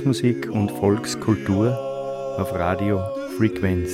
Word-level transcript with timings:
Volksmusik 0.00 0.50
und 0.50 0.70
Volkskultur 0.70 1.76
auf 2.38 2.54
Radio 2.54 3.02
Frequenz. 3.36 3.90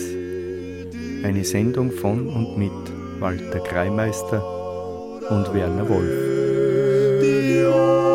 Eine 1.25 1.45
Sendung 1.45 1.91
von 1.91 2.29
und 2.29 2.57
mit 2.57 2.71
Walter 3.19 3.59
Kreimeister 3.59 4.41
und 5.31 5.53
Werner 5.53 5.89
Wolf. 5.89 8.06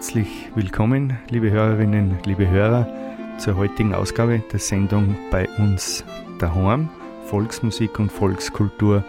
Herzlich 0.00 0.48
willkommen, 0.54 1.18
liebe 1.28 1.50
Hörerinnen, 1.50 2.16
liebe 2.24 2.48
Hörer, 2.48 2.88
zur 3.36 3.56
heutigen 3.58 3.92
Ausgabe 3.94 4.42
der 4.50 4.58
Sendung 4.58 5.14
bei 5.30 5.46
uns 5.58 6.06
daheim, 6.38 6.88
Volksmusik 7.26 7.98
und 7.98 8.10
Volkskultur 8.10 9.04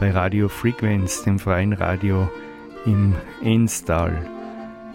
bei 0.00 0.10
Radio 0.10 0.48
Frequenz, 0.48 1.24
dem 1.24 1.38
freien 1.38 1.74
Radio 1.74 2.26
im 2.86 3.14
Enstal. 3.42 4.16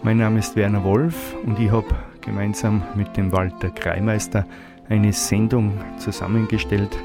Mein 0.02 0.16
Name 0.16 0.40
ist 0.40 0.56
Werner 0.56 0.82
Wolf 0.82 1.36
und 1.44 1.60
ich 1.60 1.70
habe 1.70 1.94
gemeinsam 2.22 2.82
mit 2.96 3.16
dem 3.16 3.30
Walter 3.30 3.70
Kreimeister 3.70 4.44
eine 4.88 5.12
Sendung 5.12 5.74
zusammengestellt, 5.98 6.98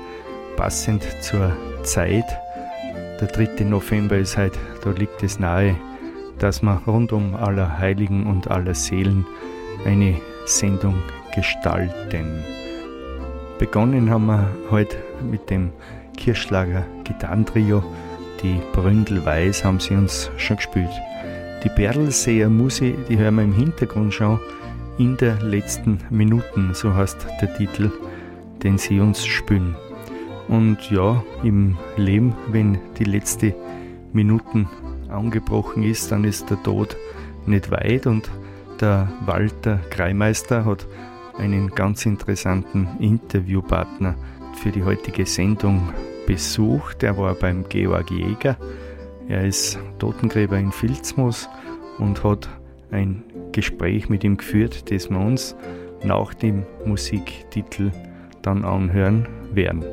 passend 0.58 1.04
zur 1.22 1.56
Zeit. 1.84 2.26
Der 3.22 3.28
3. 3.28 3.66
November 3.66 4.18
ist 4.18 4.36
heute, 4.36 4.58
da 4.84 4.90
liegt 4.90 5.22
es 5.22 5.38
nahe, 5.38 5.76
dass 6.42 6.64
wir 6.64 6.82
rund 6.88 7.14
um 7.14 7.36
aller 7.36 7.78
Heiligen 7.78 8.26
und 8.26 8.50
aller 8.50 8.74
Seelen 8.74 9.26
eine 9.86 10.16
Sendung 10.46 10.96
gestalten. 11.36 12.44
Begonnen 13.60 14.10
haben 14.10 14.26
wir 14.26 14.50
heute 14.72 14.98
mit 15.30 15.52
dem 15.52 15.70
Kirschlager 16.18 16.84
Gitarrentrio. 17.04 17.84
Die 18.42 18.60
Bründel 18.74 19.24
Weiß 19.24 19.64
haben 19.64 19.80
sie 19.80 19.94
uns 19.94 20.32
schon 20.38 20.58
gespielt. 20.58 20.90
Die 21.64 21.70
Berlseer 21.70 22.50
Musi, 22.50 22.96
die 23.08 23.20
hören 23.20 23.36
wir 23.36 23.44
im 23.44 23.54
Hintergrund 23.54 24.12
schon 24.12 24.40
in 24.98 25.18
der 25.18 25.36
letzten 25.44 26.00
Minuten, 26.10 26.74
so 26.74 26.92
heißt 26.92 27.28
der 27.40 27.54
Titel, 27.56 27.92
den 28.64 28.80
sie 28.80 29.00
uns 29.00 29.24
spülen. 29.24 29.76
Und 30.48 30.90
ja, 30.90 31.24
im 31.44 31.78
Leben, 31.98 32.36
wenn 32.48 32.80
die 32.98 33.04
letzte 33.04 33.54
Minuten 34.12 34.68
angebrochen 35.12 35.84
ist, 35.84 36.12
dann 36.12 36.24
ist 36.24 36.50
der 36.50 36.62
Tod 36.64 36.98
nicht 37.46 37.72
weit 37.72 38.08
und 38.08 38.30
der 38.80 39.12
Walter 39.26 39.80
Kreimeister 39.90 40.66
hat 40.66 40.88
einen 41.38 41.70
ganz 41.70 42.06
interessanten 42.06 42.88
Interviewpartner 43.00 44.16
für 44.62 44.72
die 44.72 44.84
heutige 44.84 45.26
Sendung 45.26 45.94
besucht. 46.26 47.04
Er 47.04 47.18
war 47.18 47.34
beim 47.36 47.68
Georg 47.70 48.12
Jäger 48.12 48.58
er 49.32 49.46
ist 49.46 49.80
Totengräber 49.98 50.58
in 50.58 50.74
Filzmoos 50.74 51.48
und 52.00 52.22
hat 52.22 52.50
ein 52.92 53.24
Gespräch 53.54 54.10
mit 54.10 54.26
ihm 54.26 54.36
geführt, 54.36 54.92
das 54.92 55.10
wir 55.10 55.20
uns 55.20 55.56
nach 56.04 56.34
dem 56.34 56.66
Musiktitel 56.86 57.92
dann 58.42 58.66
anhören 58.66 59.26
werden. 59.54 59.86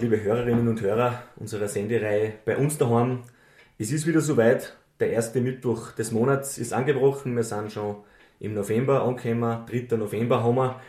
Liebe 0.00 0.22
Hörerinnen 0.22 0.66
und 0.66 0.80
Hörer 0.80 1.24
unserer 1.36 1.68
Sendereihe 1.68 2.32
bei 2.46 2.56
uns 2.56 2.78
daheim. 2.78 3.20
Es 3.78 3.92
ist 3.92 4.06
wieder 4.06 4.20
soweit. 4.20 4.74
Der 4.98 5.10
erste 5.10 5.40
Mittwoch 5.42 5.92
des 5.92 6.10
Monats 6.10 6.56
ist 6.56 6.72
angebrochen. 6.72 7.36
Wir 7.36 7.42
sind 7.42 7.72
schon 7.72 7.96
im 8.38 8.54
November 8.54 9.02
angekommen. 9.02 9.66
3. 9.70 9.96
November 9.96 10.42
haben 10.42 10.56
wir. 10.56 10.80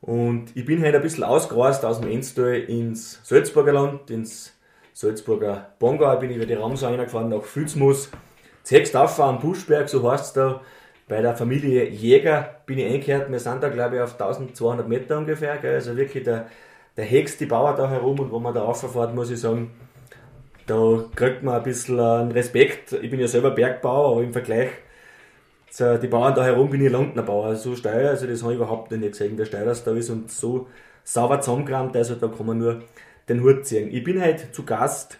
Und 0.00 0.56
ich 0.56 0.64
bin 0.64 0.84
heute 0.84 0.96
ein 0.96 1.02
bisschen 1.02 1.24
ausgereist 1.24 1.84
aus 1.84 2.00
dem 2.00 2.10
Enstal 2.10 2.54
ins 2.54 3.20
Salzburger 3.22 3.72
Land, 3.72 4.10
ins 4.10 4.52
Salzburger 4.94 5.74
Bongau. 5.78 6.14
Ich 6.14 6.20
bin 6.20 6.30
über 6.30 6.46
die 6.46 6.54
Ramsau 6.54 6.88
reingefahren 6.88 7.28
nach. 7.28 7.42
Zehst 8.64 8.96
auf 8.96 9.20
am 9.20 9.38
Buschberg, 9.38 9.88
so 9.88 10.10
heißt 10.10 10.24
es 10.24 10.32
da. 10.32 10.60
Bei 11.06 11.22
der 11.22 11.36
Familie 11.36 11.88
Jäger 11.88 12.62
bin 12.66 12.78
ich 12.78 12.86
eingekehrt. 12.86 13.30
Wir 13.30 13.38
sind 13.38 13.62
da, 13.62 13.68
glaube 13.68 13.96
ich, 13.96 14.02
auf 14.02 14.12
1200 14.12 14.88
Meter 14.88 15.18
ungefähr. 15.18 15.56
Gell? 15.58 15.74
Also 15.74 15.96
wirklich 15.96 16.24
der 16.24 16.46
der 17.00 17.08
hext 17.08 17.40
die 17.40 17.46
Bauer 17.46 17.74
da 17.74 17.88
herum 17.88 18.20
und 18.20 18.30
wo 18.30 18.38
man 18.38 18.52
da 18.52 18.62
rauffährt, 18.62 19.14
muss 19.14 19.30
ich 19.30 19.40
sagen, 19.40 19.70
da 20.66 21.02
kriegt 21.14 21.42
man 21.42 21.54
ein 21.54 21.62
bisschen 21.62 21.98
einen 21.98 22.30
Respekt. 22.30 22.92
Ich 22.92 23.10
bin 23.10 23.18
ja 23.18 23.26
selber 23.26 23.52
Bergbauer, 23.52 24.12
aber 24.12 24.22
im 24.22 24.34
Vergleich 24.34 24.68
zu 25.70 25.98
die 25.98 26.08
Bauern 26.08 26.34
da 26.34 26.44
herum 26.44 26.68
bin 26.68 26.84
ich 26.84 26.92
Landnerbauer. 26.92 27.46
Also 27.46 27.70
so 27.70 27.76
steil, 27.76 28.06
also 28.06 28.26
das 28.26 28.42
habe 28.42 28.52
ich 28.52 28.58
überhaupt 28.58 28.90
nicht 28.90 29.12
gesehen, 29.12 29.42
steil 29.46 29.64
das 29.64 29.82
da 29.82 29.92
ist 29.92 30.10
und 30.10 30.30
so 30.30 30.68
sauber 31.02 31.40
zusammengerammt, 31.40 31.96
also 31.96 32.16
da 32.16 32.28
kann 32.28 32.44
man 32.44 32.58
nur 32.58 32.82
den 33.30 33.42
Hut 33.42 33.64
ziehen. 33.64 33.88
Ich 33.90 34.04
bin 34.04 34.22
heute 34.22 34.52
zu 34.52 34.66
Gast 34.66 35.18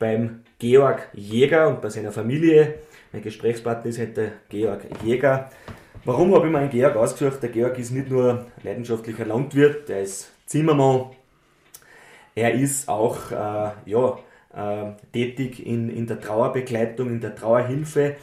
beim 0.00 0.40
Georg 0.58 1.08
Jäger 1.12 1.68
und 1.68 1.82
bei 1.82 1.88
seiner 1.88 2.10
Familie. 2.10 2.80
Mein 3.12 3.22
Gesprächspartner 3.22 3.90
ist 3.90 4.00
heute 4.00 4.32
Georg 4.48 4.80
Jäger. 5.04 5.50
Warum 6.04 6.34
habe 6.34 6.46
ich 6.46 6.52
mir 6.52 6.58
einen 6.58 6.70
Georg 6.70 6.96
ausgesucht? 6.96 7.44
Der 7.44 7.50
Georg 7.50 7.78
ist 7.78 7.92
nicht 7.92 8.10
nur 8.10 8.46
leidenschaftlicher 8.64 9.24
Landwirt, 9.24 9.88
der 9.88 10.02
ist 10.02 10.32
Zimmermann. 10.46 11.10
Er 12.34 12.54
ist 12.54 12.88
auch 12.88 13.30
äh, 13.30 13.70
ja, 13.84 14.18
äh, 14.54 14.92
tätig 15.12 15.64
in, 15.66 15.90
in 15.90 16.06
der 16.06 16.20
Trauerbegleitung, 16.20 17.08
in 17.08 17.20
der 17.20 17.34
Trauerhilfe 17.34 18.16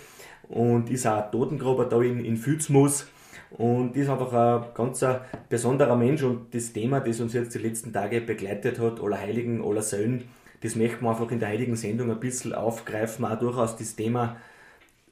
und 0.50 0.90
ist 0.90 1.06
auch 1.06 1.30
Totengräber 1.32 1.86
da 1.86 2.02
in, 2.02 2.24
in 2.26 2.38
Fützmus. 2.38 3.08
Und 3.52 3.96
ist 3.96 4.10
einfach 4.10 4.34
ein 4.34 4.74
ganz 4.74 5.06
besonderer 5.48 5.96
Mensch 5.96 6.24
und 6.24 6.56
das 6.56 6.74
Thema, 6.74 7.00
das 7.02 7.20
uns 7.20 7.34
jetzt 7.34 7.54
die 7.54 7.60
letzten 7.60 7.94
Tage 7.94 8.20
begleitet 8.20 8.80
hat, 8.80 9.00
aller 9.00 9.20
Heiligen, 9.20 9.64
aller 9.64 9.84
Söhnen, 9.84 10.24
das 10.62 10.76
möchten 10.76 11.04
wir 11.04 11.12
einfach 11.12 11.30
in 11.30 11.40
der 11.40 11.50
heiligen 11.50 11.76
Sendung 11.76 12.10
ein 12.10 12.20
bisschen 12.20 12.54
aufgreifen, 12.54 13.26
auch 13.26 13.38
durchaus 13.38 13.76
das 13.76 13.96
Thema 13.96 14.38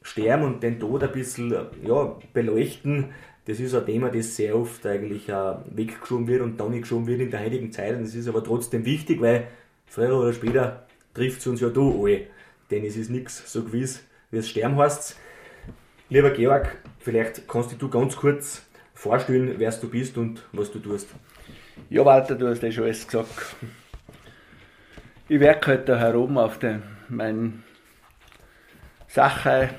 Sterben 0.02 0.46
und 0.46 0.64
den 0.64 0.80
Tod 0.80 1.04
ein 1.04 1.12
bisschen 1.12 1.54
ja, 1.84 2.16
beleuchten. 2.34 3.10
Das 3.46 3.60
ist 3.60 3.74
ein 3.74 3.86
Thema, 3.86 4.10
das 4.10 4.36
sehr 4.36 4.56
oft 4.56 4.86
eigentlich 4.86 5.28
weggeschoben 5.28 6.28
wird 6.28 6.42
und 6.42 6.60
dann 6.60 6.72
nicht 6.72 6.84
geschoben 6.84 7.08
wird 7.08 7.22
in 7.22 7.32
der 7.32 7.40
heiligen 7.40 7.72
Zeit. 7.72 7.96
Und 7.96 8.04
das 8.04 8.14
ist 8.14 8.28
aber 8.28 8.44
trotzdem 8.44 8.86
wichtig, 8.86 9.20
weil 9.20 9.48
früher 9.88 10.16
oder 10.18 10.34
später 10.34 10.88
trifft 11.14 11.40
es 11.40 11.48
uns 11.48 11.62
ja 11.62 11.70
da 11.70 11.82
alle. 11.82 12.28
Denn 12.70 12.86
es 12.86 12.96
ist 12.96 13.10
nichts 13.10 13.52
so 13.52 13.64
gewiss, 13.64 14.04
wie 14.30 14.38
es 14.38 14.50
sterben 14.50 14.78
heißt. 14.78 15.18
Lieber 16.10 16.30
Georg, 16.32 16.78
vielleicht 17.00 17.48
kannst 17.48 17.82
du 17.82 17.90
ganz 17.90 18.16
kurz 18.16 18.64
vorstellen, 18.94 19.56
wer 19.58 19.72
du 19.72 19.90
bist 19.90 20.18
und 20.18 20.44
was 20.52 20.72
du 20.72 20.80
tust. 20.80 21.08
Ja, 21.90 22.06
Walter, 22.06 22.36
du 22.36 22.48
hast 22.48 22.62
ja 22.62 22.72
schon 22.72 22.84
alles 22.84 23.08
gesagt. 23.08 23.56
Ich 25.28 25.40
werke 25.40 25.72
heute 25.72 26.00
halt 26.00 26.14
herum 26.14 26.38
auf 26.38 26.60
der, 26.60 26.82
meinen 27.10 27.64
Sache, 29.08 29.70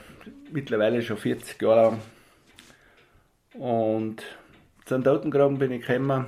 mittlerweile 0.50 1.02
schon 1.02 1.16
40 1.16 1.60
Jahre 1.62 1.82
lang. 1.82 2.00
Und 3.54 4.22
zum 4.86 5.04
Totengraben 5.04 5.58
bin 5.58 5.72
ich 5.72 5.86
gekommen, 5.86 6.26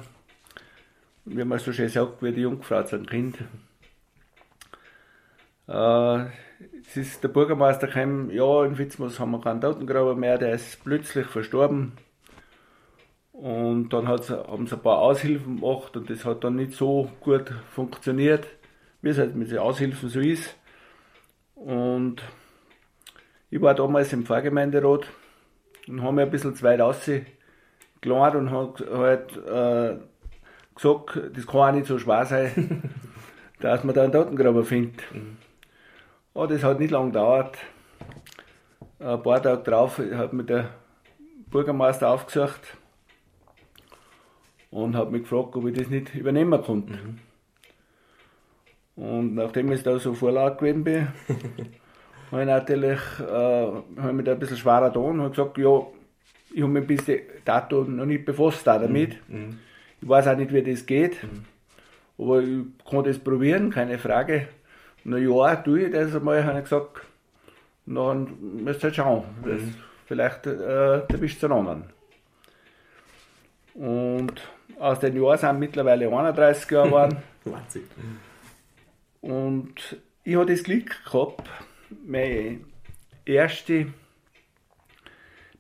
wie 1.24 1.44
man 1.44 1.58
so 1.58 1.72
schön 1.72 1.88
sagt, 1.88 2.22
wie 2.22 2.32
die 2.32 2.42
Jungfrau 2.42 2.82
zum 2.82 3.06
Kind. 3.06 3.38
Äh, 5.66 6.24
es 6.86 6.96
ist 6.96 7.24
der 7.24 7.28
Bürgermeister 7.28 7.86
gekommen, 7.86 8.30
ja, 8.30 8.64
in 8.64 8.76
Fitzmus 8.76 9.18
haben 9.18 9.30
wir 9.30 9.40
keinen 9.40 9.60
Totengraber 9.60 10.14
mehr, 10.14 10.38
der 10.38 10.54
ist 10.54 10.84
plötzlich 10.84 11.26
verstorben. 11.26 11.92
Und 13.32 13.88
dann 13.88 14.06
haben 14.06 14.22
sie 14.22 14.76
ein 14.76 14.82
paar 14.82 14.98
Aushilfen 14.98 15.56
gemacht 15.56 15.96
und 15.96 16.08
das 16.08 16.24
hat 16.24 16.44
dann 16.44 16.56
nicht 16.56 16.72
so 16.72 17.10
gut 17.20 17.52
funktioniert, 17.72 18.46
wie 19.02 19.08
es 19.08 19.18
halt 19.18 19.34
mit 19.34 19.50
den 19.50 19.58
Aushilfen 19.58 20.08
so 20.08 20.20
ist. 20.20 20.54
Und 21.54 22.22
ich 23.50 23.60
war 23.60 23.74
damals 23.74 24.12
im 24.12 24.24
Pfarrgemeinderat 24.24 25.06
und 25.88 26.02
habe 26.02 26.12
mir 26.12 26.22
ein 26.22 26.30
bisschen 26.30 26.54
zu 26.54 26.62
weit 26.62 26.80
rausgeladen 26.80 28.40
und 28.40 28.50
habe 28.50 28.98
halt 28.98 29.36
äh, 29.36 29.96
gesagt, 30.74 31.36
das 31.36 31.46
kann 31.46 31.60
auch 31.60 31.72
nicht 31.72 31.86
so 31.86 31.98
schwer 31.98 32.26
sein, 32.26 32.82
dass 33.60 33.84
man 33.84 33.94
da 33.94 34.02
einen 34.04 34.12
Totengraber 34.12 34.64
findet. 34.64 35.02
Mhm. 35.12 35.36
Oh, 36.34 36.46
das 36.46 36.62
hat 36.62 36.80
nicht 36.80 36.90
lange 36.90 37.12
gedauert. 37.12 37.56
Ein 38.98 39.22
paar 39.22 39.42
Tage 39.42 39.62
drauf 39.62 39.98
hat 39.98 40.32
mir 40.32 40.44
der 40.44 40.70
Bürgermeister 41.46 42.08
aufgesucht 42.10 42.76
und 44.70 44.96
hat 44.96 45.12
mich 45.12 45.22
gefragt, 45.22 45.54
ob 45.54 45.66
ich 45.66 45.76
das 45.76 45.88
nicht 45.88 46.14
übernehmen 46.14 46.60
konnte. 46.62 46.94
Mhm. 46.94 47.18
Und 48.96 49.34
nachdem 49.34 49.70
ich 49.72 49.82
da 49.82 49.98
so 49.98 50.14
vorlaut 50.14 50.58
gewesen 50.58 50.84
bin, 50.84 51.08
habe 52.34 52.42
ich 52.42 52.48
natürlich 52.48 53.00
äh, 53.20 54.22
da 54.24 54.32
ein 54.32 54.38
bisschen 54.38 54.56
schwerer 54.56 54.90
da 54.90 55.00
und 55.00 55.20
habe 55.20 55.30
gesagt, 55.30 55.58
ja, 55.58 55.80
ich 56.52 56.62
habe 56.62 56.72
mich 56.72 56.86
bis 56.86 57.04
dato 57.44 57.84
noch 57.84 58.06
nicht 58.06 58.24
befasst 58.24 58.66
damit. 58.66 59.16
Mhm. 59.28 59.38
mhm. 59.38 59.58
Ich 60.02 60.08
weiß 60.08 60.26
auch 60.26 60.36
nicht, 60.36 60.52
wie 60.52 60.62
das 60.62 60.84
geht, 60.84 61.22
mhm. 61.22 61.44
aber 62.18 62.42
ich 62.42 62.58
kann 62.90 63.04
das 63.04 63.18
probieren, 63.18 63.70
keine 63.70 63.98
Frage 63.98 64.48
na 65.04 65.18
ja, 65.18 65.56
tue 65.56 65.84
ich 65.84 65.92
das 65.92 66.14
einmal, 66.14 66.44
habe 66.44 66.58
ich 66.58 66.64
gesagt, 66.64 67.02
dann 67.86 68.36
müsst 68.64 68.80
ihr 68.80 68.84
halt 68.84 68.96
schauen. 68.96 69.24
Das, 69.44 69.60
mhm. 69.60 69.74
Vielleicht 70.06 70.46
äh, 70.46 71.00
erwischt 71.00 71.38
es 71.38 71.44
einen 71.44 71.52
anderen. 71.52 71.84
Und 73.74 74.40
aus 74.78 75.00
den 75.00 75.16
Jahren 75.16 75.38
sind 75.38 75.58
mittlerweile 75.58 76.08
31 76.08 76.70
Jahre 76.70 76.88
geworden. 76.88 77.22
Und 79.20 79.98
ich 80.24 80.36
habe 80.36 80.46
das 80.46 80.62
Glück 80.62 81.04
gehabt, 81.04 81.48
meine 82.06 82.60
erste 83.24 83.86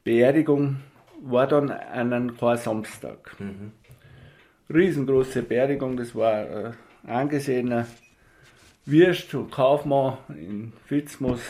Beerdigung 0.02 0.76
war 1.22 1.46
dann 1.46 1.70
an 1.70 2.12
einem 2.12 2.36
Samstag. 2.56 3.38
Mhm. 3.38 3.72
Riesengroße 4.72 5.42
Beerdigung, 5.42 5.96
das 5.96 6.14
war 6.14 6.34
ein 6.34 6.74
angesehener 7.06 7.86
Wirst 8.86 9.34
und 9.34 9.50
Kaufmann 9.50 10.18
in 10.28 10.72
Fitzmus. 10.86 11.40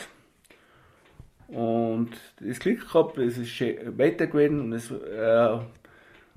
Und 1.47 2.11
das 2.39 2.59
Glück 2.59 2.87
gehabt, 2.87 3.17
es 3.17 3.37
ist 3.37 3.49
schön 3.49 3.97
Wetter 3.97 4.27
gewesen 4.27 4.61
und 4.61 4.73
es 4.73 4.89
äh, 4.89 5.59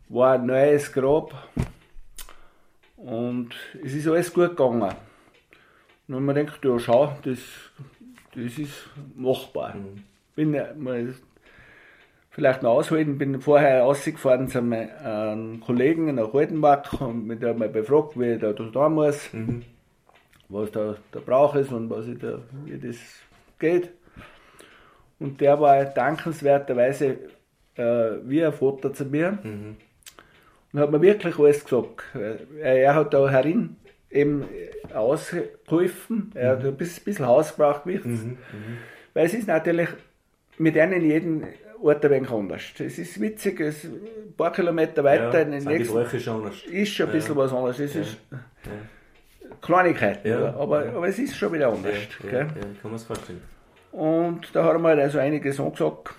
war 0.09 0.35
ein 0.35 0.47
neues 0.47 0.93
Grab. 0.93 1.49
Und 2.97 3.55
es 3.83 3.95
ist 3.95 4.09
alles 4.09 4.33
gut 4.33 4.57
gegangen. 4.57 4.95
Und 6.09 6.25
man 6.25 6.35
denkt, 6.35 6.59
ja 6.65 6.79
schau, 6.79 7.17
das, 7.23 7.39
das 8.45 8.59
ist 8.59 8.91
machbar. 9.15 9.75
Mhm. 9.75 10.05
Bin 10.35 10.51
mal 10.79 11.15
vielleicht 12.31 12.63
noch 12.63 12.71
ausholen, 12.71 13.19
bin 13.19 13.41
vorher 13.41 13.83
rausgefahren 13.83 14.49
zu 14.49 14.59
einem 14.59 15.61
Kollegen 15.61 16.15
nach 16.15 16.33
Altenbach 16.33 17.01
und 17.01 17.27
mit 17.27 17.43
dem 17.43 17.59
mal 17.59 17.69
befragt, 17.69 18.19
wie 18.19 18.35
ich 18.35 18.41
da 18.41 18.53
da 18.53 18.89
muss. 18.89 19.33
Mhm 19.33 19.65
was 20.49 20.71
da 20.71 20.97
der 21.13 21.21
Brauch 21.21 21.55
ist 21.55 21.73
und 21.73 21.91
was 21.91 22.07
ich 22.09 22.19
da, 22.19 22.41
wie 22.65 22.79
das 22.79 22.97
geht. 23.59 23.91
Und 25.19 25.41
der 25.41 25.61
war 25.61 25.85
dankenswerterweise 25.85 27.19
äh, 27.75 28.11
wie 28.25 28.45
ein 28.45 28.53
Vater 28.53 28.93
zu 28.93 29.05
mir 29.05 29.39
mhm. 29.43 29.77
und 30.73 30.81
hat 30.81 30.91
mir 30.91 31.03
wirklich 31.03 31.39
alles 31.39 31.65
gesagt. 31.65 32.05
Er 32.61 32.95
hat 32.95 33.13
da 33.13 33.29
herin 33.29 33.77
eben 34.11 34.45
ausgeholfen, 34.95 36.33
er 36.35 36.51
hat 36.51 36.63
mhm. 36.63 36.69
ein 36.69 36.77
bisschen 36.77 37.27
Haus 37.27 37.55
gebraucht, 37.55 37.87
mhm. 37.87 38.03
mhm. 38.05 38.39
weil 39.15 39.27
es 39.27 39.35
ist 39.35 39.49
natürlich 39.49 39.89
mit 40.59 40.77
einem 40.77 41.05
jeden 41.05 41.45
Ort 41.81 42.05
ein 42.05 42.11
wenig 42.11 42.31
anders. 42.31 42.63
Es 42.79 42.99
ist 42.99 43.21
witzig, 43.21 43.61
es 43.61 43.85
ein 43.85 44.35
paar 44.37 44.53
Kilometer 44.53 45.05
weiter 45.05 45.33
ja, 45.33 45.41
in 45.41 45.53
den 45.53 45.65
nächsten. 45.65 46.11
Die 46.11 46.21
schon 46.21 46.37
anders. 46.37 46.65
Ist 46.65 46.93
schon 46.93 47.07
ein 47.07 47.13
bisschen 47.13 47.37
ja. 47.37 47.41
was 47.43 47.53
anderes. 47.53 47.79
Es 47.79 47.95
ja. 47.95 48.01
ist, 48.01 48.19
Kleinigkeiten, 49.63 50.29
ja, 50.29 50.55
aber, 50.55 50.87
ja. 50.87 50.93
aber 50.93 51.09
es 51.09 51.19
ist 51.19 51.37
schon 51.37 51.53
wieder 51.53 51.69
anders. 51.69 51.95
Ja, 52.25 52.39
ja, 52.41 52.45
kann 52.45 52.57
man 52.83 52.95
es 52.95 53.05
vorstellen. 53.05 53.43
Und 53.93 54.55
da 54.55 54.65
hat 54.65 54.73
er 54.73 54.79
mal 54.79 54.99
also 54.99 55.19
einiges 55.19 55.59
angesagt. 55.59 56.15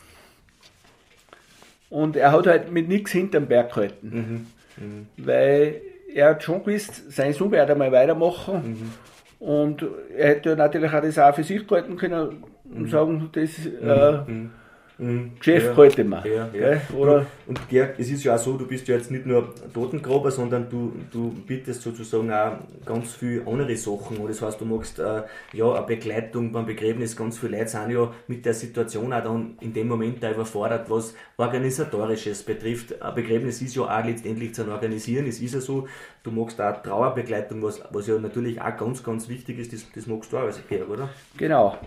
Und 1.89 2.15
er 2.15 2.31
hat 2.31 2.48
halt 2.48 2.72
mit 2.72 2.88
nichts 2.88 3.12
hinterm 3.12 3.48
Berg 3.48 3.69
gehalten. 3.69 4.48
Mhm. 4.77 4.86
Mhm. 4.86 5.08
Weil 5.17 5.81
er 6.13 6.29
hat 6.29 6.43
schon 6.43 6.63
gewusst, 6.63 7.11
sein 7.11 7.33
Sohn 7.33 7.51
wird 7.51 7.69
einmal 7.69 7.91
weitermachen. 7.91 8.91
Mhm. 9.39 9.45
Und 9.45 9.85
er 10.15 10.29
hätte 10.29 10.55
natürlich 10.55 10.91
auch 10.93 11.01
das 11.01 11.17
auch 11.17 11.33
für 11.33 11.43
sich 11.43 11.65
gehalten 11.65 11.95
können 11.95 12.43
und 12.65 12.81
mhm. 12.81 12.87
sagen, 12.87 13.29
das 13.31 13.65
äh, 13.65 14.21
mhm. 14.29 14.51
Mhm. 15.00 15.32
Geschäft 15.39 15.68
ja, 15.68 15.75
heute 15.77 16.03
mal. 16.03 16.27
Ja, 16.27 16.50
ja. 16.53 16.82
Oder 16.96 17.25
und 17.48 17.70
Georg, 17.70 17.96
es 17.98 18.10
ist 18.10 18.25
ja 18.25 18.36
auch 18.36 18.39
so, 18.39 18.58
du 18.58 18.68
bist 18.68 18.86
ja 18.89 18.96
jetzt 18.96 19.10
nicht 19.12 19.25
nur 19.25 19.53
Totengraber, 19.74 20.29
sondern 20.29 20.70
du, 20.70 20.91
du 21.10 21.32
bietest 21.48 21.82
sozusagen 21.82 22.32
auch 22.32 22.58
ganz 22.86 23.13
viele 23.13 23.48
andere 23.48 23.77
Sachen. 23.77 24.18
Und 24.18 24.29
das 24.29 24.41
heißt, 24.41 24.60
du 24.60 24.65
magst 24.65 25.00
äh, 25.00 25.24
ja 25.53 25.74
eine 25.74 25.86
Begleitung 25.88 26.51
beim 26.51 26.65
Begräbnis, 26.65 27.15
ganz 27.15 27.39
viele 27.39 27.58
Leute 27.58 27.70
sind 27.70 27.91
ja 27.91 28.13
mit 28.27 28.46
der 28.46 28.53
Situation 28.53 29.13
auch 29.13 29.24
dann 29.24 29.58
in 29.62 29.72
dem 29.74 29.88
Moment 29.88 30.22
da 30.22 30.32
überfordert, 30.32 30.89
was 30.89 31.15
Organisatorisches 31.38 32.44
betrifft. 32.44 33.01
Ein 33.01 33.15
Begräbnis 33.15 33.62
ist 33.62 33.75
ja 33.77 33.84
auch 33.84 34.06
letztendlich 34.06 34.53
zu 34.53 34.70
organisieren, 34.70 35.27
es 35.27 35.39
ist 35.39 35.53
ja 35.53 35.62
so, 35.62 35.88
du 36.24 36.32
magst 36.32 36.60
auch 36.60 36.84
Trauerbegleitung, 36.84 37.63
was, 37.63 37.82
was 37.91 38.08
ja 38.08 38.18
natürlich 38.20 38.62
auch 38.62 38.75
ganz, 38.75 39.01
ganz 39.01 39.29
wichtig 39.29 39.60
ist, 39.60 39.72
das, 39.72 39.86
das 39.96 40.08
magst 40.08 40.34
du 40.34 40.38
auch 40.38 40.44
als 40.44 40.60
Georg, 40.68 40.89
oder? 40.89 41.10
Genau 41.38 41.77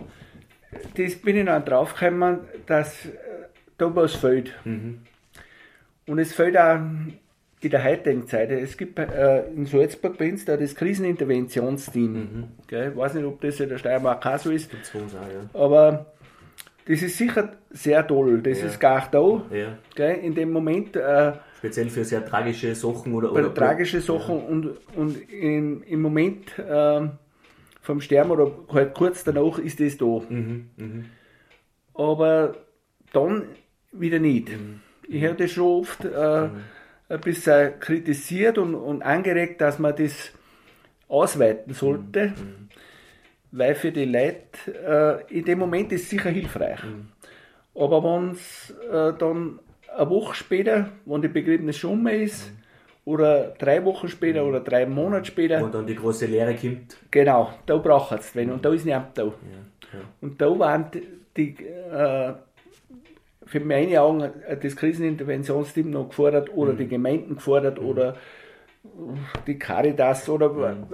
das 0.96 1.14
bin 1.16 1.36
ich 1.36 1.46
dann 1.46 1.64
draufgekommen, 1.64 2.40
dass 2.66 3.06
äh, 3.06 3.10
da 3.78 3.94
was 3.94 4.14
fehlt. 4.14 4.54
Mhm. 4.64 5.00
Und 6.06 6.18
es 6.18 6.32
fehlt 6.32 6.56
auch 6.56 6.80
in 7.60 7.70
der 7.70 7.84
heutigen 7.84 8.26
Zeit. 8.26 8.50
Es 8.50 8.76
gibt 8.76 8.98
äh, 8.98 9.44
in 9.50 9.66
Salzburg 9.66 10.18
bei 10.18 10.30
uns 10.30 10.44
da 10.44 10.56
das 10.56 10.74
Kriseninterventionsteam. 10.74 12.12
Mhm. 12.12 12.44
Ich 12.68 12.96
weiß 12.96 13.14
nicht, 13.14 13.24
ob 13.24 13.40
das 13.40 13.60
in 13.60 13.68
der 13.68 13.78
Steiermark 13.78 14.24
auch 14.26 14.38
so 14.38 14.50
ist. 14.50 14.70
Auch, 14.72 14.98
ja. 14.98 15.60
Aber 15.60 16.06
das 16.86 17.02
ist 17.02 17.16
sicher 17.16 17.52
sehr 17.70 18.06
toll. 18.06 18.42
Das 18.42 18.60
ja. 18.60 18.66
ist 18.66 18.80
gar 18.80 19.08
da. 19.10 19.42
Ja. 19.54 19.78
Gell? 19.94 20.16
In 20.22 20.34
dem 20.34 20.50
Moment. 20.50 20.96
Äh, 20.96 21.32
Speziell 21.58 21.88
für 21.88 22.04
sehr 22.04 22.26
tragische 22.26 22.74
Sachen 22.74 23.14
oder. 23.14 23.32
oder 23.32 23.54
tragische 23.54 24.00
Sachen 24.00 24.44
und, 24.44 24.70
und 24.96 25.30
im, 25.30 25.84
im 25.84 26.02
Moment. 26.02 26.58
Äh, 26.58 27.08
vom 27.82 28.00
Sterben 28.00 28.30
oder 28.30 28.50
halt 28.72 28.94
kurz 28.94 29.24
danach 29.24 29.58
ist 29.58 29.80
das 29.80 29.98
da. 29.98 30.06
Mhm, 30.06 30.70
mh. 30.76 31.04
Aber 31.94 32.56
dann 33.12 33.48
wieder 33.92 34.18
nicht. 34.18 34.48
Mhm. 34.48 34.80
Ich 35.08 35.22
habe 35.24 35.34
das 35.34 35.50
schon 35.50 35.80
oft 35.80 36.04
äh, 36.04 36.46
mhm. 36.46 36.62
ein 37.08 37.20
bisschen 37.20 37.78
kritisiert 37.80 38.56
und, 38.56 38.74
und 38.74 39.02
angeregt, 39.02 39.60
dass 39.60 39.78
man 39.78 39.94
das 39.94 40.32
ausweiten 41.08 41.74
sollte, 41.74 42.28
mhm. 42.28 42.32
mhm. 42.34 42.68
weil 43.50 43.74
für 43.74 43.92
die 43.92 44.06
Leute 44.06 45.26
äh, 45.28 45.38
in 45.38 45.44
dem 45.44 45.58
Moment 45.58 45.92
ist 45.92 46.04
es 46.04 46.10
sicher 46.10 46.30
hilfreich. 46.30 46.82
Mhm. 46.84 47.08
Aber 47.74 48.02
wenn 48.04 48.30
es 48.30 48.70
äh, 48.90 49.12
dann 49.18 49.58
eine 49.94 50.08
Woche 50.08 50.34
später, 50.34 50.92
wenn 51.04 51.20
die 51.20 51.28
Begräbnis 51.28 51.76
schon 51.76 52.02
mehr 52.02 52.22
ist, 52.22 52.50
mhm. 52.50 52.62
Oder 53.04 53.54
drei 53.59 53.85
Wochen 53.85 54.09
später 54.09 54.44
oder 54.44 54.61
drei 54.61 54.87
Monate 54.87 55.26
später. 55.26 55.62
Und 55.62 55.75
dann 55.75 55.87
die 55.87 55.97
große 55.97 56.26
Lehre 56.26 56.54
kommt. 56.54 56.97
Genau, 57.11 57.52
da 57.66 57.76
braucht 57.76 58.21
es 58.21 58.35
wenn 58.37 58.50
und 58.50 58.64
da 58.64 58.73
ist 58.73 58.85
niemand 58.85 59.18
da. 59.18 59.25
Ja, 59.25 59.30
ja. 59.92 60.00
Und 60.21 60.40
da 60.40 60.59
waren 60.59 60.87
die, 61.37 61.56
äh, 61.59 62.32
für 63.44 63.61
meine 63.61 64.00
Augen 64.00 64.30
das 64.62 64.76
Kriseninterventionsteam 64.76 65.90
noch 65.90 66.09
gefordert 66.09 66.54
oder 66.54 66.73
mhm. 66.73 66.78
die 66.78 66.88
Gemeinden 66.88 67.35
gefordert 67.35 67.80
mhm. 67.80 67.87
oder 67.87 68.16
die 69.47 69.59
Caritas 69.59 70.28
oder 70.28 70.50
mhm. 70.50 70.87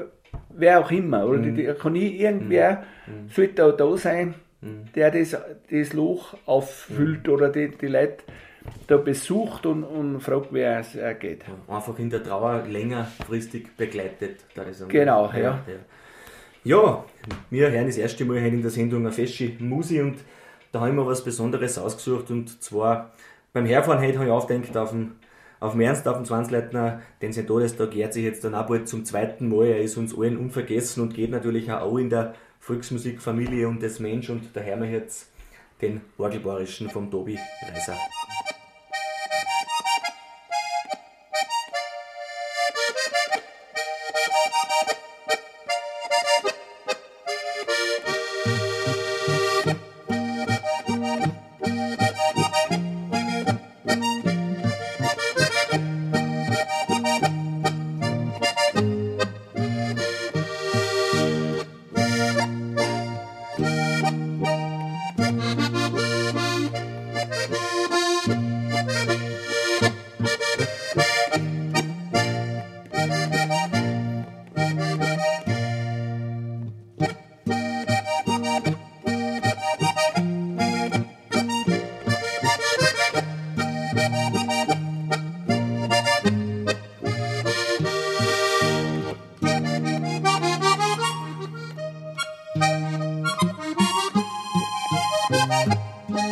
wer 0.51 0.81
auch 0.81 0.91
immer. 0.91 1.27
Oder 1.27 1.39
die, 1.39 1.65
kann 1.65 1.95
ich, 1.95 2.21
irgendwer 2.21 2.85
mhm. 3.07 3.29
sollte 3.29 3.55
da, 3.55 3.71
da 3.71 3.97
sein, 3.97 4.35
mhm. 4.61 4.85
der 4.95 5.11
das, 5.11 5.37
das 5.71 5.93
Loch 5.93 6.37
auffüllt 6.47 7.27
mhm. 7.27 7.33
oder 7.33 7.49
die, 7.51 7.69
die 7.69 7.87
Leute 7.87 8.25
da 8.87 8.97
besucht 8.97 9.67
und, 9.67 9.85
und 9.85 10.21
fragt, 10.21 10.49
wer 10.51 10.81
es 10.81 10.97
geht. 11.21 11.45
Einfach 11.69 11.99
in 11.99 12.11
der 12.11 12.23
Trauer 12.23 12.63
längerfristig 12.67 13.77
begleitet. 13.77 14.45
genau, 14.89 15.31
ja. 15.33 15.41
ja. 15.41 15.61
Ja, 16.65 17.05
wir 17.51 17.71
hören 17.71 17.87
das 17.87 17.97
erste 17.97 18.25
Mal 18.25 18.39
in 18.39 18.61
der 18.61 18.71
Sendung 18.71 19.01
eine 19.01 19.13
Fesche 19.13 19.53
Musi 19.59 20.01
und 20.01 20.19
da 20.73 20.81
habe 20.81 20.91
ich 20.91 20.97
mir 20.97 21.07
was 21.07 21.25
Besonderes 21.25 21.79
ausgesucht 21.79 22.31
und 22.31 22.63
zwar 22.63 23.13
beim 23.53 23.65
Herfahren 23.65 24.01
heute 24.01 24.19
habe 24.19 24.27
ich 24.27 24.33
aufgedenkt 24.33 24.77
auf 24.77 24.91
dem 24.91 25.13
auf 25.61 25.73
dem 25.73 25.81
Ernst, 25.81 26.07
auf 26.07 26.17
dem 26.17 26.25
Zwangsleitner, 26.25 27.03
denn 27.21 27.33
sein 27.33 27.47
Todestag 27.47 27.93
jährt 27.95 28.13
sich 28.13 28.23
jetzt 28.23 28.45
dann 28.45 28.55
auch 28.55 28.67
bald 28.67 28.89
zum 28.89 29.05
zweiten 29.05 29.49
Mal. 29.49 29.67
Er 29.67 29.81
ist 29.81 29.97
uns 29.97 30.17
allen 30.17 30.37
unvergessen 30.37 31.03
und 31.03 31.15
geht 31.15 31.31
natürlich 31.31 31.71
auch 31.73 31.97
in 31.99 32.11
der 32.11 32.35
Volksmusikfamilie 32.61 33.67
und 33.67 33.83
des 33.83 33.99
Mensch 33.99 34.31
und 34.31 34.55
da 34.55 34.61
hören 34.61 34.83
wir 34.83 34.91
jetzt 34.91 35.33
den 35.81 36.01
Orgelbarischen 36.17 36.91
vom 36.91 37.11
Tobi 37.11 37.39
Reiser. 37.63 37.97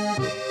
Música 0.06 0.45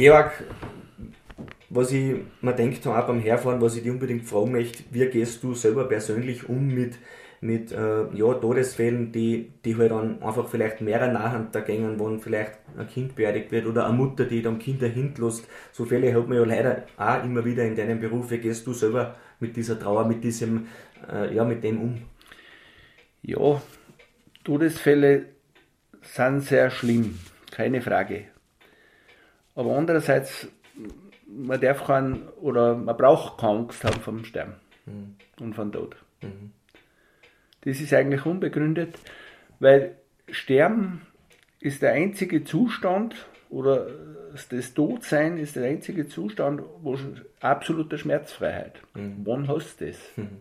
Georg, 0.00 0.32
was 1.68 1.92
ich 1.92 2.14
mir 2.40 2.54
denkt 2.54 2.86
auch 2.86 3.06
beim 3.06 3.20
Herfahren, 3.20 3.60
was 3.60 3.76
ich 3.76 3.82
dir 3.82 3.92
unbedingt 3.92 4.24
fragen 4.24 4.52
möchte, 4.52 4.82
wie 4.92 5.04
gehst 5.04 5.42
du 5.42 5.52
selber 5.52 5.84
persönlich 5.84 6.48
um 6.48 6.68
mit, 6.68 6.96
mit 7.42 7.70
äh, 7.70 8.06
ja, 8.14 8.32
Todesfällen, 8.32 9.12
die, 9.12 9.52
die 9.62 9.76
halt 9.76 9.90
dann 9.90 10.22
einfach 10.22 10.48
vielleicht 10.48 10.80
mehrere 10.80 11.12
nachher 11.12 11.60
gehen, 11.60 11.98
wo 11.98 12.16
vielleicht 12.16 12.52
ein 12.78 12.88
Kind 12.88 13.14
beerdigt 13.14 13.52
wird 13.52 13.66
oder 13.66 13.84
eine 13.84 13.94
Mutter, 13.94 14.24
die 14.24 14.40
dann 14.40 14.58
Kinder 14.58 14.88
hintlässt. 14.88 15.46
So 15.70 15.84
Fälle 15.84 16.14
hat 16.14 16.26
man 16.26 16.38
ja 16.38 16.44
leider 16.46 16.84
auch 16.96 17.22
immer 17.22 17.44
wieder 17.44 17.64
in 17.64 17.76
deinem 17.76 18.00
Beruf. 18.00 18.30
Wie 18.30 18.38
gehst 18.38 18.66
du 18.66 18.72
selber 18.72 19.16
mit 19.38 19.54
dieser 19.54 19.78
Trauer, 19.78 20.08
mit 20.08 20.24
diesem, 20.24 20.68
äh, 21.12 21.34
ja, 21.34 21.44
mit 21.44 21.62
dem 21.62 21.78
um? 21.78 22.02
Ja, 23.20 23.60
Todesfälle 24.44 25.26
sind 26.00 26.40
sehr 26.40 26.70
schlimm, 26.70 27.18
keine 27.50 27.82
Frage. 27.82 28.30
Aber 29.60 29.76
andererseits, 29.76 30.48
man 31.26 31.60
darf 31.60 31.84
keinen 31.84 32.28
oder 32.40 32.74
man 32.74 32.96
braucht 32.96 33.38
keine 33.38 33.58
Angst 33.58 33.84
haben 33.84 34.00
vom 34.00 34.24
Sterben 34.24 34.54
mhm. 34.86 35.16
und 35.38 35.54
vom 35.54 35.70
Tod. 35.70 35.96
Mhm. 36.22 36.52
Das 37.60 37.78
ist 37.78 37.92
eigentlich 37.92 38.24
unbegründet, 38.24 38.98
weil 39.58 39.96
Sterben 40.30 41.02
ist 41.60 41.82
der 41.82 41.92
einzige 41.92 42.42
Zustand 42.42 43.14
oder 43.50 43.86
das 44.48 44.72
Todsein 44.72 45.36
ist 45.36 45.56
der 45.56 45.68
einzige 45.68 46.08
Zustand, 46.08 46.62
wo 46.80 46.96
absolute 47.40 47.98
Schmerzfreiheit. 47.98 48.80
Mhm. 48.94 49.20
Wann 49.24 49.46
hast 49.46 49.78
du 49.78 49.88
das? 49.88 49.98
Mhm. 50.16 50.40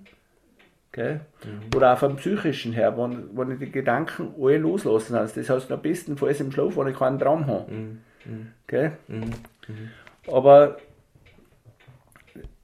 Okay? 0.94 1.20
Mhm. 1.44 1.76
Oder 1.76 1.92
auch 1.92 1.98
vom 1.98 2.16
psychischen 2.16 2.72
her, 2.72 2.98
wenn, 2.98 3.38
wenn 3.38 3.52
ich 3.52 3.60
die 3.60 3.70
Gedanken 3.70 4.34
alle 4.40 4.60
loslassen 4.60 5.18
hast. 5.18 5.36
Das 5.36 5.50
heißt 5.50 5.70
am 5.74 5.82
bestenfalls 5.82 6.40
im 6.40 6.54
Schlaf, 6.54 6.78
wenn 6.78 6.88
ich 6.88 6.98
keinen 6.98 7.20
Traum 7.20 7.48
habe. 7.48 7.70
Mhm. 7.70 7.98
Okay? 8.64 8.92
Mhm. 9.08 9.24
Mhm. 9.68 9.90
Aber 10.32 10.78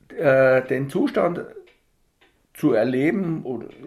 äh, 0.09 0.61
den 0.67 0.89
Zustand 0.89 1.41
zu 2.53 2.73
erleben, 2.73 3.43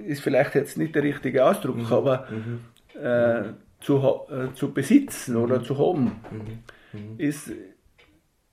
ist 0.06 0.22
vielleicht 0.22 0.54
jetzt 0.54 0.76
nicht 0.76 0.94
der 0.94 1.02
richtige 1.02 1.44
Ausdruck, 1.44 1.76
mhm. 1.76 1.86
aber 1.92 2.28
mhm. 2.30 2.60
äh, 3.00 3.52
zu, 3.80 3.98
äh, 4.30 4.52
zu 4.54 4.72
besitzen 4.72 5.36
oder 5.36 5.60
mhm. 5.60 5.64
zu 5.64 5.78
haben, 5.78 6.20
mhm. 6.92 7.18
ist 7.18 7.52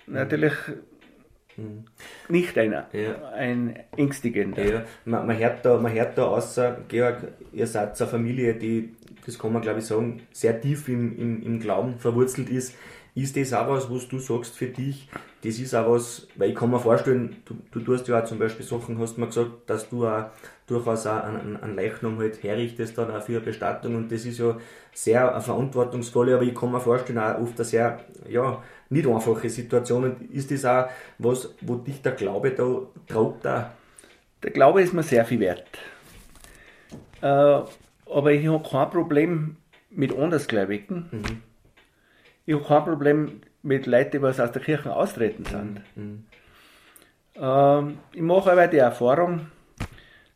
natürlich 0.07 0.53
Mhm. 1.57 1.85
Nicht 2.27 2.57
einer, 2.57 2.87
ja. 2.91 3.29
ein 3.33 3.79
ängstigender. 3.95 4.65
Ja, 4.65 4.85
man, 5.05 5.25
man, 5.25 5.37
hört 5.37 5.65
da, 5.65 5.77
man 5.77 5.93
hört 5.93 6.17
da 6.17 6.25
außer, 6.25 6.81
Georg, 6.87 7.19
ihr 7.53 7.67
seid 7.67 7.99
eine 7.99 8.09
Familie, 8.09 8.55
die, 8.55 8.93
das 9.25 9.39
kann 9.39 9.53
man 9.53 9.61
glaube 9.61 9.79
ich 9.79 9.85
sagen, 9.85 10.21
sehr 10.31 10.59
tief 10.59 10.89
im, 10.89 11.17
im, 11.17 11.43
im 11.43 11.59
Glauben 11.59 11.97
verwurzelt 11.99 12.49
ist. 12.49 12.75
Ist 13.15 13.37
das 13.37 13.53
auch 13.53 13.69
was, 13.69 13.89
was 13.89 14.09
du 14.09 14.19
sagst 14.19 14.57
für 14.57 14.67
dich? 14.67 15.07
Das 15.41 15.57
ist 15.57 15.73
auch 15.73 15.89
was, 15.89 16.27
weil 16.35 16.49
ich 16.49 16.55
kann 16.55 16.69
mir 16.69 16.79
vorstellen, 16.79 17.37
du, 17.45 17.55
du 17.71 17.79
tust 17.79 18.09
ja 18.09 18.19
auch 18.19 18.25
zum 18.25 18.39
Beispiel 18.39 18.65
Sachen, 18.65 18.99
hast 18.99 19.17
mir 19.17 19.27
gesagt, 19.27 19.51
dass 19.67 19.89
du 19.89 20.05
auch 20.05 20.25
durchaus 20.67 21.07
auch 21.07 21.23
einen, 21.23 21.55
einen 21.55 21.75
Leichnam 21.75 22.19
halt 22.19 22.43
herrichtest 22.43 22.97
dann 22.97 23.11
auch 23.11 23.23
für 23.23 23.37
eine 23.37 23.41
Bestattung 23.41 23.95
und 23.95 24.11
das 24.11 24.25
ist 24.25 24.39
ja 24.39 24.57
sehr 24.91 25.39
verantwortungsvoll, 25.39 26.33
aber 26.33 26.43
ich 26.43 26.55
kann 26.55 26.73
mir 26.73 26.81
vorstellen, 26.81 27.19
auch 27.19 27.39
oft 27.39 27.55
eine 27.55 27.65
sehr, 27.65 27.99
ja, 28.27 28.61
nicht 28.89 29.07
einfache 29.07 29.49
Situation. 29.49 30.03
Und 30.03 30.31
ist 30.31 30.51
das 30.51 30.65
auch 30.65 30.89
was, 31.17 31.53
wo 31.61 31.75
dich 31.75 32.01
der 32.01 32.13
Glaube 32.13 32.51
da 32.51 32.81
traut? 33.07 33.37
Da? 33.43 33.71
Der 34.43 34.51
Glaube 34.51 34.81
ist 34.81 34.93
mir 34.93 35.03
sehr 35.03 35.25
viel 35.25 35.39
wert. 35.39 35.65
Äh, 37.21 37.25
aber 37.25 38.31
ich 38.31 38.45
habe 38.47 38.67
kein 38.67 38.89
Problem 38.89 39.55
mit 39.89 40.17
Andersgläubigen. 40.17 41.09
Mhm. 41.11 41.54
Ich 42.45 42.53
habe 42.53 42.63
kein 42.63 42.83
Problem 42.83 43.41
mit 43.63 43.85
Leuten, 43.85 44.21
die 44.21 44.27
aus 44.27 44.37
der 44.37 44.49
Kirche 44.49 44.95
austreten 44.95 45.45
sind. 45.45 45.81
Mhm. 45.95 46.25
Ähm, 47.35 47.97
ich 48.13 48.21
mache 48.21 48.51
aber 48.51 48.67
die 48.67 48.77
Erfahrung, 48.77 49.47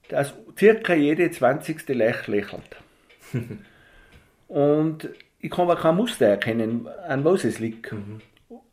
dass 0.10 0.34
circa 0.58 0.94
jede 0.94 1.30
20. 1.30 1.88
Leicht 1.90 2.28
lächelt. 2.28 2.78
Und 4.48 5.10
ich 5.40 5.52
kann 5.52 5.70
aber 5.70 5.76
kein 5.76 5.96
Muster 5.96 6.26
erkennen, 6.26 6.88
an 7.08 7.24
was 7.24 7.44
es 7.44 7.60
liegt. 7.60 7.92
Mhm. 7.92 8.20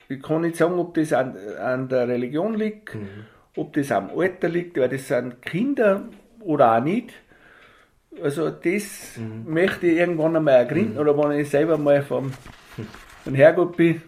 Ich 0.09 0.23
kann 0.23 0.43
nicht 0.43 0.57
sagen, 0.57 0.79
ob 0.79 0.95
das 0.95 1.13
an, 1.13 1.37
an 1.61 1.89
der 1.89 2.09
Religion 2.09 2.55
liegt, 2.55 2.95
mhm. 2.95 3.27
ob 3.57 3.73
das 3.75 3.93
am 3.93 4.11
Alter 4.17 4.49
liegt, 4.49 4.79
weil 4.79 4.89
das 4.89 5.09
sind 5.09 5.43
Kinder 5.43 6.09
oder 6.41 6.77
auch 6.77 6.83
nicht. 6.83 7.13
Also 8.23 8.51
das 8.51 9.19
mhm. 9.19 9.53
möchte 9.53 9.87
ich 9.87 9.99
irgendwann 9.99 10.37
einmal 10.37 10.55
ergründen, 10.55 10.95
mhm. 10.95 11.01
oder 11.01 11.19
wenn 11.19 11.39
ich 11.39 11.51
selber 11.51 11.77
mal 11.77 12.03
vom, 12.03 12.33
vom 13.27 13.35
Herrgott 13.35 13.77
bin, 13.77 14.03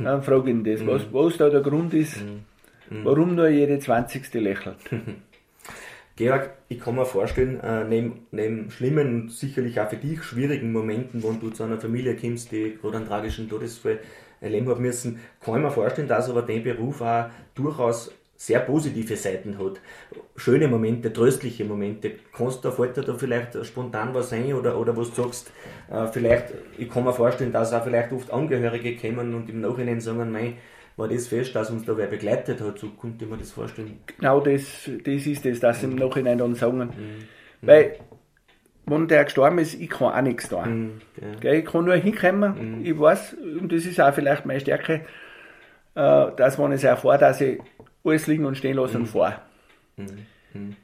dann 0.00 0.22
frage 0.24 0.50
ich 0.50 0.56
ihn 0.56 0.64
das, 0.64 0.84
was, 0.84 1.02
mhm. 1.02 1.12
was 1.12 1.36
da 1.36 1.48
der 1.48 1.60
Grund 1.60 1.94
ist, 1.94 2.20
mhm. 2.20 2.44
Mhm. 2.90 3.04
warum 3.04 3.36
nur 3.36 3.48
jede 3.48 3.78
20. 3.78 4.34
lächelt. 4.34 4.76
Georg, 6.16 6.50
ich 6.68 6.80
kann 6.80 6.96
mir 6.96 7.04
vorstellen, 7.04 7.60
äh, 7.60 7.84
neben, 7.84 8.26
neben 8.32 8.70
schlimmen 8.72 9.22
und 9.22 9.32
sicherlich 9.32 9.80
auch 9.80 9.88
für 9.88 9.96
dich 9.96 10.22
schwierigen 10.24 10.72
Momenten, 10.72 11.22
wo 11.22 11.32
du 11.32 11.50
zu 11.50 11.62
einer 11.62 11.80
Familie 11.80 12.16
kommst, 12.16 12.50
die 12.50 12.76
gerade 12.80 12.96
einen 12.96 13.06
tragischen 13.06 13.48
Todesfall 13.48 14.00
erleben 14.40 14.68
hat 14.68 14.80
müssen, 14.80 15.20
kann 15.40 15.56
ich 15.56 15.62
mir 15.62 15.70
vorstellen, 15.70 16.08
dass 16.08 16.28
aber 16.28 16.42
dein 16.42 16.64
Beruf 16.64 17.00
auch 17.00 17.26
durchaus 17.54 18.12
sehr 18.44 18.60
positive 18.60 19.16
Seiten 19.16 19.58
hat. 19.58 19.80
Schöne 20.36 20.68
Momente, 20.68 21.10
tröstliche 21.10 21.64
Momente. 21.64 22.12
Kannst 22.36 22.62
du, 22.62 22.70
fällt 22.70 22.94
dir 22.94 23.02
da 23.02 23.14
vielleicht 23.14 23.64
spontan 23.64 24.12
was 24.12 24.34
ein 24.34 24.52
oder, 24.52 24.78
oder 24.78 24.94
was 24.94 25.14
du 25.14 25.22
sagst, 25.22 25.50
äh, 25.90 26.06
vielleicht, 26.08 26.52
ich 26.76 26.90
kann 26.90 27.04
mir 27.04 27.14
vorstellen, 27.14 27.52
dass 27.52 27.72
auch 27.72 27.82
vielleicht 27.82 28.12
oft 28.12 28.30
Angehörige 28.30 28.96
kommen 28.96 29.34
und 29.34 29.48
im 29.48 29.62
Nachhinein 29.62 29.98
sagen, 30.02 30.30
nein, 30.30 30.58
war 30.98 31.08
das 31.08 31.26
fest, 31.26 31.56
dass 31.56 31.70
uns 31.70 31.86
da 31.86 31.96
wer 31.96 32.06
begleitet 32.06 32.60
hat, 32.60 32.78
so 32.78 32.90
konnte 32.90 33.24
man 33.24 33.38
das 33.38 33.50
vorstellen. 33.50 34.00
Genau 34.18 34.40
das, 34.40 34.90
das 35.04 35.26
ist 35.26 35.46
es, 35.46 35.60
dass 35.60 35.80
sie 35.80 35.86
im 35.86 35.94
Nachhinein 35.94 36.36
dann 36.36 36.54
sagen. 36.54 36.80
Mhm. 36.80 37.28
Weil 37.62 37.96
wenn 38.84 39.08
der 39.08 39.24
gestorben 39.24 39.58
ist, 39.58 39.80
ich 39.80 39.88
kann 39.88 40.12
auch 40.12 40.20
nichts 40.20 40.50
tun. 40.50 41.00
Mhm, 41.16 41.40
ja. 41.42 41.52
Ich 41.54 41.64
kann 41.64 41.86
nur 41.86 41.94
hinkommen, 41.94 42.80
mhm. 42.80 42.84
ich 42.84 42.98
weiß, 43.00 43.36
und 43.58 43.72
das 43.72 43.86
ist 43.86 43.98
auch 44.02 44.12
vielleicht 44.12 44.44
meine 44.44 44.60
Stärke, 44.60 45.00
äh, 45.94 46.26
dass 46.36 46.58
ich 46.58 46.64
es 46.72 46.84
erfahre, 46.84 47.18
dass 47.18 47.40
ich 47.40 47.58
alles 48.04 48.26
liegen 48.26 48.44
und 48.44 48.56
stehen 48.56 48.76
lasse 48.76 48.98
mhm. 48.98 49.02
und. 49.02 49.40
Mhm. 49.96 50.26
mhm. 50.52 50.76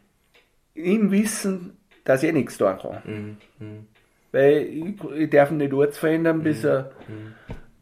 Im 0.75 1.11
Wissen, 1.11 1.77
dass 2.05 2.23
ich 2.23 2.33
nichts 2.33 2.57
tun 2.59 2.79
kann. 2.81 3.03
Mhm. 3.05 3.37
mhm. 3.59 3.87
Weil 4.33 4.63
ich, 4.63 5.05
ich 5.17 5.31
darf 5.31 5.51
ihn 5.51 5.57
nicht 5.57 5.73
Orts 5.73 5.99
verändern, 5.99 6.43
bis 6.43 6.65
er 6.65 6.93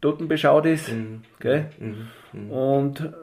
totenbeschaut 0.01 0.65
ist. 0.65 0.91
Gell? 1.39 1.69
Und, 2.49 3.13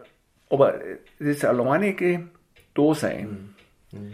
aber 0.48 0.74
das 1.18 1.44
alleinige 1.44 2.28
Dasein. 2.72 3.54
Mhm 3.90 4.12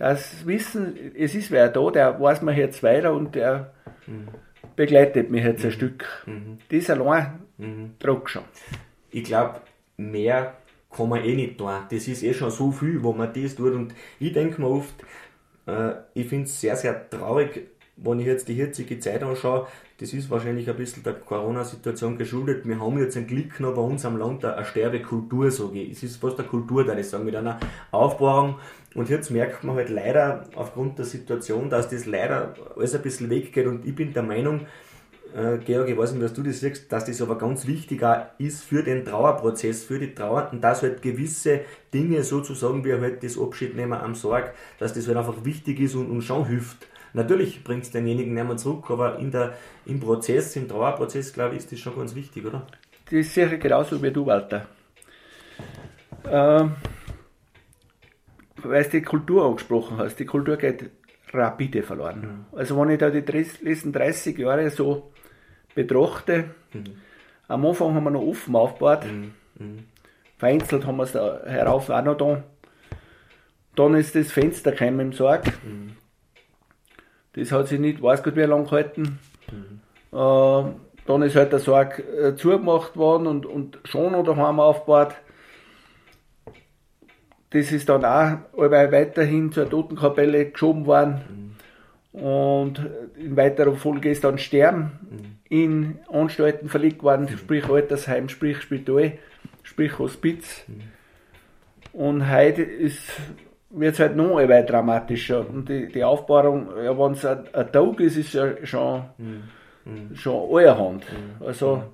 das 0.00 0.46
Wissen, 0.46 0.96
es 1.14 1.34
ist 1.34 1.50
wer 1.50 1.68
da, 1.68 1.90
der 1.90 2.18
weiß 2.18 2.40
mir 2.40 2.56
jetzt 2.56 2.82
weiter 2.82 3.12
und 3.12 3.34
der 3.34 3.74
mhm. 4.06 4.28
begleitet 4.74 5.30
mich 5.30 5.44
jetzt 5.44 5.62
ein 5.62 5.68
mhm. 5.68 5.74
Stück. 5.74 6.24
Mhm. 6.24 6.58
Das 6.70 6.88
allein 6.88 7.40
mhm. 7.58 7.94
tragt 7.98 8.30
schon. 8.30 8.44
Ich 9.10 9.24
glaube, 9.24 9.60
mehr 9.98 10.56
kann 10.94 11.08
man 11.08 11.24
eh 11.24 11.34
nicht 11.34 11.58
tun. 11.58 11.70
Das 11.90 12.08
ist 12.08 12.22
eh 12.22 12.34
schon 12.34 12.50
so 12.50 12.70
viel, 12.70 13.02
wo 13.02 13.12
man 13.12 13.32
das 13.32 13.54
tut. 13.54 13.72
Und 13.74 13.94
ich 14.18 14.32
denke 14.32 14.60
mir 14.60 14.68
oft, 14.68 14.94
äh, 15.66 15.92
ich 16.14 16.28
finde 16.28 16.44
es 16.44 16.60
sehr, 16.60 16.76
sehr 16.76 17.08
traurig, 17.08 17.68
wenn 18.02 18.18
ich 18.18 18.26
jetzt 18.26 18.48
die 18.48 18.56
jetzige 18.56 18.98
Zeit 18.98 19.22
anschaue, 19.22 19.66
das 19.98 20.14
ist 20.14 20.30
wahrscheinlich 20.30 20.68
ein 20.70 20.76
bisschen 20.76 21.02
der 21.02 21.12
Corona-Situation 21.12 22.16
geschuldet. 22.16 22.66
Wir 22.66 22.80
haben 22.80 22.98
jetzt 22.98 23.16
ein 23.16 23.26
Glück 23.26 23.60
noch 23.60 23.74
bei 23.74 23.82
uns 23.82 24.06
am 24.06 24.16
Land 24.16 24.44
eine 24.44 24.64
Sterbekultur, 24.64 25.50
sage 25.50 25.82
ich. 25.82 25.92
Es 25.92 26.02
ist 26.02 26.16
fast 26.16 26.38
eine 26.38 26.48
Kultur, 26.48 26.84
da 26.84 26.96
ich 26.96 27.08
sagen, 27.08 27.26
mit 27.26 27.36
einer 27.36 27.60
Aufbauung. 27.90 28.56
Und 28.94 29.10
jetzt 29.10 29.30
merkt 29.30 29.62
man 29.64 29.76
halt 29.76 29.90
leider 29.90 30.44
aufgrund 30.54 30.98
der 30.98 31.04
Situation, 31.04 31.68
dass 31.68 31.90
das 31.90 32.06
leider 32.06 32.54
alles 32.74 32.94
ein 32.94 33.02
bisschen 33.02 33.28
weggeht. 33.28 33.66
Und 33.66 33.86
ich 33.86 33.94
bin 33.94 34.14
der 34.14 34.22
Meinung, 34.22 34.62
äh, 35.34 35.58
Georg, 35.58 35.88
ich 35.88 35.96
weiß 35.96 36.12
nicht, 36.12 36.22
was 36.22 36.32
du 36.32 36.42
das 36.42 36.60
siehst, 36.60 36.90
dass 36.92 37.04
das 37.04 37.20
aber 37.22 37.38
ganz 37.38 37.66
wichtig 37.66 38.02
ist 38.38 38.62
für 38.62 38.82
den 38.82 39.04
Trauerprozess, 39.04 39.84
für 39.84 39.98
die 39.98 40.14
Trauernden, 40.14 40.60
dass 40.60 40.82
halt 40.82 41.02
gewisse 41.02 41.60
Dinge 41.92 42.22
sozusagen, 42.22 42.84
wie 42.84 42.92
halt 42.92 43.22
das 43.22 43.38
Abschiednehmen 43.38 43.98
am 43.98 44.14
Sorg, 44.14 44.54
dass 44.78 44.92
das 44.92 45.06
halt 45.06 45.16
einfach 45.16 45.44
wichtig 45.44 45.80
ist 45.80 45.94
und, 45.94 46.10
und 46.10 46.22
schon 46.22 46.46
hilft. 46.46 46.86
Natürlich 47.12 47.64
bringt 47.64 47.84
es 47.84 47.90
denjenigen 47.90 48.34
nicht 48.34 48.46
mehr 48.46 48.56
zurück, 48.56 48.90
aber 48.90 49.18
in 49.18 49.30
der, 49.30 49.54
im 49.86 50.00
Prozess, 50.00 50.54
im 50.56 50.68
Trauerprozess, 50.68 51.32
glaube 51.32 51.54
ich, 51.54 51.62
ist 51.62 51.72
das 51.72 51.80
schon 51.80 51.96
ganz 51.96 52.14
wichtig, 52.14 52.46
oder? 52.46 52.66
Das 53.06 53.14
ist 53.14 53.34
sicher 53.34 53.56
genauso 53.56 54.00
wie 54.02 54.12
du, 54.12 54.26
Walter. 54.26 54.66
Ähm, 56.28 56.76
weil 58.62 58.84
du 58.84 58.90
die 58.90 59.02
Kultur 59.02 59.46
angesprochen 59.46 59.96
hast, 59.98 60.16
die 60.16 60.26
Kultur 60.26 60.56
geht 60.56 60.90
rapide 61.32 61.82
verloren. 61.82 62.46
Mhm. 62.52 62.58
Also 62.58 62.80
wenn 62.80 62.90
ich 62.90 62.98
da 62.98 63.10
die 63.10 63.20
letzten 63.20 63.92
30 63.92 64.38
Jahre 64.38 64.70
so 64.70 65.12
betrachte, 65.74 66.50
mhm. 66.72 66.84
am 67.48 67.66
Anfang 67.66 67.94
haben 67.94 68.04
wir 68.04 68.10
noch 68.10 68.22
offen 68.22 68.54
aufgebaut, 68.56 69.04
mhm. 69.04 69.32
mhm. 69.58 69.84
vereinzelt 70.38 70.86
haben 70.86 70.96
wir 70.96 71.04
es 71.04 71.12
da 71.12 71.40
herauf 71.44 71.90
auch 71.90 72.04
noch 72.04 72.16
da. 72.16 72.42
Dann 73.76 73.94
ist 73.94 74.14
das 74.14 74.32
Fenster 74.32 74.72
gekommen 74.72 75.00
im 75.00 75.12
Sarg. 75.12 75.46
Mhm. 75.64 75.96
Das 77.34 77.52
hat 77.52 77.68
sich 77.68 77.78
nicht, 77.78 78.02
weiß 78.02 78.22
Gott 78.22 78.36
wie 78.36 78.42
lange 78.42 78.64
gehalten. 78.64 79.18
Äh, 80.12 80.62
dann 81.06 81.22
ist 81.22 81.36
halt 81.36 81.52
der 81.52 81.60
Sarg 81.60 81.98
äh, 81.98 82.34
zugemacht 82.34 82.96
worden 82.96 83.26
und, 83.26 83.46
und 83.46 83.78
schon 83.84 84.12
noch 84.12 84.24
daheim 84.24 84.60
aufgebaut. 84.60 85.14
Das 87.50 87.72
ist 87.72 87.88
dann 87.88 88.04
auch 88.04 88.38
weiterhin 88.56 89.50
zur 89.50 89.68
Totenkapelle 89.68 90.50
geschoben 90.50 90.86
worden. 90.86 91.56
Mhm. 92.12 92.20
Und 92.20 92.80
in 93.16 93.36
weiterer 93.36 93.74
Folge 93.74 94.10
ist 94.10 94.24
dann 94.24 94.38
Sterben. 94.38 95.39
In 95.50 95.98
Anstalten 96.10 96.70
verlegt 96.70 97.02
worden, 97.02 97.26
mhm. 97.30 97.36
sprich 97.36 97.68
Altersheim, 97.68 98.30
sprich 98.30 98.62
Spital, 98.62 99.12
sprich 99.62 99.98
Hospiz. 99.98 100.64
Mhm. 100.66 100.80
Und 101.92 102.30
heute 102.30 102.62
ist 102.62 103.02
wird 103.70 103.94
es 103.94 104.00
halt 104.00 104.16
noch 104.16 104.36
ein 104.36 104.66
dramatischer. 104.66 105.48
Und 105.48 105.68
die, 105.68 105.86
die 105.86 106.04
Aufbauung, 106.04 106.68
ja, 106.82 106.96
wenn 106.98 107.12
es 107.12 107.24
ein, 107.24 107.44
ein, 107.52 107.72
Tag 107.72 108.00
ist, 108.00 108.16
ist 108.16 108.34
ja 108.34 108.66
schon, 108.66 109.04
mhm. 109.18 110.16
schon 110.16 110.48
allerhand. 110.50 111.04
Mhm. 111.04 111.46
Also, 111.46 111.84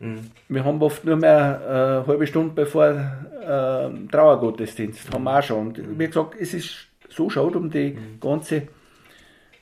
mhm. 0.00 0.30
wir 0.48 0.64
haben 0.64 0.82
oft 0.82 1.04
nur 1.04 1.16
mehr 1.16 1.60
eine 1.60 2.04
äh, 2.04 2.06
halbe 2.08 2.26
Stunde 2.26 2.54
bevor 2.54 2.88
äh, 2.88 4.08
Trauergottesdienst, 4.10 5.12
haben 5.12 5.24
wir 5.24 5.38
auch 5.38 5.42
schon. 5.42 5.58
Und 5.68 5.98
wie 5.98 6.06
gesagt, 6.06 6.34
es 6.40 6.54
ist 6.54 6.88
so 7.10 7.28
schade 7.28 7.58
um 7.58 7.70
die 7.70 7.92
mhm. 7.92 8.20
ganze 8.20 8.68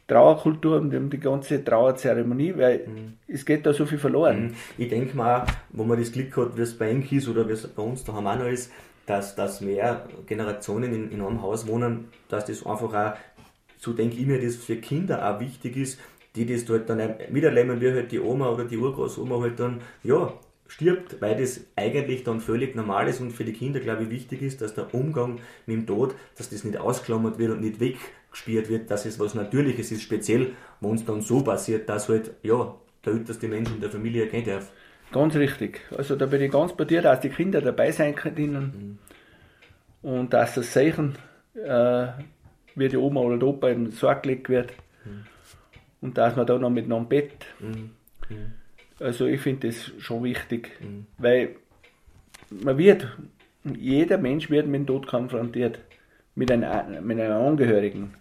Trauerkultur 0.07 0.81
und 0.81 0.95
um 0.95 1.11
die 1.11 1.21
ganze 1.21 1.65
Trauerzeremonie, 1.65 2.55
weil 2.57 2.87
mhm. 2.87 3.15
es 3.29 3.45
geht 3.45 3.65
da 3.65 3.73
so 3.73 3.87
viel 3.87 3.99
verloren. 3.99 4.45
Mhm. 4.45 4.55
Ich 4.79 4.88
denke 4.88 5.17
mal, 5.17 5.47
wo 5.71 5.85
man 5.85 5.99
das 5.99 6.12
Glück 6.12 6.37
hat, 6.37 6.57
wie 6.57 6.62
es 6.62 6.77
bei 6.77 6.91
Enk 6.91 7.11
ist 7.12 7.29
oder 7.29 7.49
wie 7.49 7.53
es 7.53 7.67
bei 7.67 7.83
uns 7.83 8.05
daheim 8.05 8.27
auch 8.27 8.38
noch 8.38 8.47
ist, 8.47 8.73
dass, 9.07 9.35
dass 9.35 9.61
mehr 9.61 10.07
Generationen 10.27 10.93
in, 10.93 11.11
in 11.11 11.21
einem 11.21 11.43
Haus 11.43 11.67
wohnen, 11.67 12.09
dass 12.29 12.47
das 12.47 12.65
einfach 12.67 12.93
auch, 12.95 13.17
so 13.79 13.93
denke 13.93 14.17
ich 14.17 14.27
mir, 14.27 14.41
das 14.41 14.57
für 14.57 14.77
Kinder 14.77 15.29
auch 15.29 15.41
wichtig 15.41 15.77
ist, 15.77 16.01
die 16.37 16.47
das 16.47 16.65
dort 16.65 16.88
dann 16.88 17.15
miterleben, 17.31 17.81
wie 17.81 17.91
halt 17.91 18.12
die 18.12 18.21
Oma 18.21 18.49
oder 18.49 18.65
die 18.65 18.79
Urgroßoma 18.79 19.41
halt 19.41 19.61
dann, 19.61 19.81
ja, 20.03 20.33
stirbt, 20.73 21.21
weil 21.21 21.37
das 21.37 21.61
eigentlich 21.77 22.25
dann 22.25 22.41
völlig 22.41 22.75
normal 22.75 23.07
ist 23.07 23.21
und 23.21 23.33
für 23.33 23.45
die 23.45 23.53
Kinder, 23.53 23.81
glaube 23.81 24.05
ich, 24.05 24.11
wichtig 24.11 24.41
ist, 24.41 24.62
dass 24.62 24.75
der 24.75 24.95
Umgang 24.95 25.41
mit 25.67 25.77
dem 25.77 25.87
Tod, 25.87 26.15
dass 26.37 26.49
das 26.49 26.65
nicht 26.65 26.79
ausklammert 26.79 27.38
wird 27.38 27.51
und 27.51 27.61
nicht 27.61 27.79
weggespielt 28.33 28.68
wird, 28.68 28.90
dass 28.90 29.05
es 29.07 29.18
was 29.21 29.35
Natürliches 29.35 29.92
ist, 29.92 30.03
speziell, 30.03 30.53
wenn 30.81 30.95
es 30.95 31.05
dann 31.05 31.21
so 31.21 31.42
passiert, 31.42 31.88
dass 31.88 32.09
halt, 32.09 32.33
ja, 32.42 32.75
der 33.05 33.12
älteste 33.14 33.49
Mensch 33.49 33.71
in 33.71 33.81
der 33.81 33.90
Familie 33.90 34.27
gehen 34.27 34.45
darf. 34.45 34.71
Ganz 35.12 35.35
richtig. 35.37 35.81
Also 35.97 36.16
da 36.16 36.27
bin 36.27 36.40
ich 36.40 36.51
ganz 36.51 36.73
bei 36.75 36.85
dir, 36.85 37.03
dass 37.03 37.21
die 37.21 37.29
Kinder 37.29 37.61
dabei 37.61 37.92
sein 37.92 38.14
können. 38.14 38.99
und 40.03 40.33
dass 40.33 40.57
das 40.57 40.73
Zeichen, 40.73 41.14
äh, 41.55 42.07
wie 42.75 42.88
die 42.88 42.97
Oma 42.97 43.21
oder 43.21 43.38
der 43.38 43.47
Opa 43.47 43.68
in 43.68 43.85
den 43.85 43.92
Sarg 43.92 44.25
gelegt 44.25 44.49
wird 44.49 44.73
Mhm. 45.05 45.25
und 46.01 46.18
dass 46.18 46.35
man 46.35 46.45
da 46.45 46.59
noch 46.59 46.71
mit 46.71 46.87
einem 46.87 47.07
Bett. 47.09 47.31
Mhm. 47.61 47.90
Mhm. 48.29 48.53
Also 48.99 49.27
ich 49.27 49.40
finde 49.40 49.68
das 49.68 49.92
schon 49.99 50.25
wichtig, 50.25 50.71
Mhm. 50.81 51.07
weil 51.18 51.51
man 52.51 52.79
wird, 52.79 53.07
jeder 53.62 54.18
Mensch 54.18 54.51
wird 54.51 54.66
mit 54.66 54.81
dem 54.81 54.87
Tod 54.88 55.07
konfrontiert, 55.07 55.79
mit 56.35 56.51
einem, 56.51 57.07
mit 57.07 57.21
einem 57.21 57.47
Angehörigen. 57.47 58.14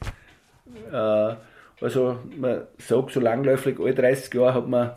Äh, 0.91 1.35
also 1.81 2.19
man 2.37 2.67
sagt 2.77 3.11
so 3.11 3.19
langläufig, 3.19 3.79
alle 3.79 3.95
30 3.95 4.33
Jahre 4.35 4.53
hat 4.53 4.67
man 4.67 4.91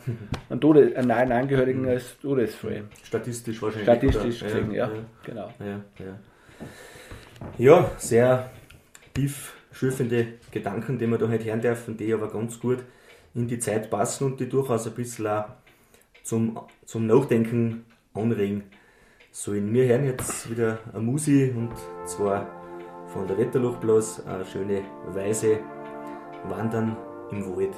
einen, 0.51 0.61
Tode, 0.61 0.95
einen 0.95 1.09
neuen 1.09 1.33
Angehörigen 1.33 1.89
als 1.89 2.19
Todesfall. 2.21 2.85
Statistisch 3.03 3.63
wahrscheinlich. 3.63 3.89
Statistisch 3.89 4.43
oder? 4.43 4.53
gesehen, 4.53 4.73
ja, 4.73 4.89
ja. 4.89 4.93
genau. 5.25 5.49
Ja, 5.61 5.81
ja. 6.05 6.19
ja, 7.57 7.91
sehr 7.97 8.51
tiefschürfende 9.15 10.27
Gedanken, 10.51 10.99
die 10.99 11.07
wir 11.07 11.17
da 11.17 11.29
heute 11.29 11.45
hören 11.45 11.63
dürfen, 11.63 11.97
die 11.97 12.13
aber 12.13 12.31
ganz 12.31 12.61
gut 12.61 12.85
in 13.35 13.49
die 13.49 13.59
Zeit 13.59 13.89
passen 13.89 14.25
und 14.25 14.41
die 14.41 14.49
durchaus 14.49 14.87
ein 14.87 14.95
bisschen 14.95 15.27
auch 15.27 15.47
zum, 16.23 16.61
zum 16.85 17.07
Nachdenken 17.07 17.87
anregen 18.13 18.65
sollen. 19.31 19.73
Wir 19.73 19.87
hören 19.87 20.05
jetzt 20.05 20.51
wieder 20.51 20.81
eine 20.93 21.03
Musi 21.03 21.51
und 21.57 21.73
zwar 22.07 22.64
von 23.15 23.29
der 23.29 23.39
Wetterluchtblas, 23.39 24.27
eine 24.27 24.45
schöne 24.45 24.83
Weise 25.07 25.61
Wandern 26.49 26.97
im 27.31 27.57
Wald. 27.57 27.73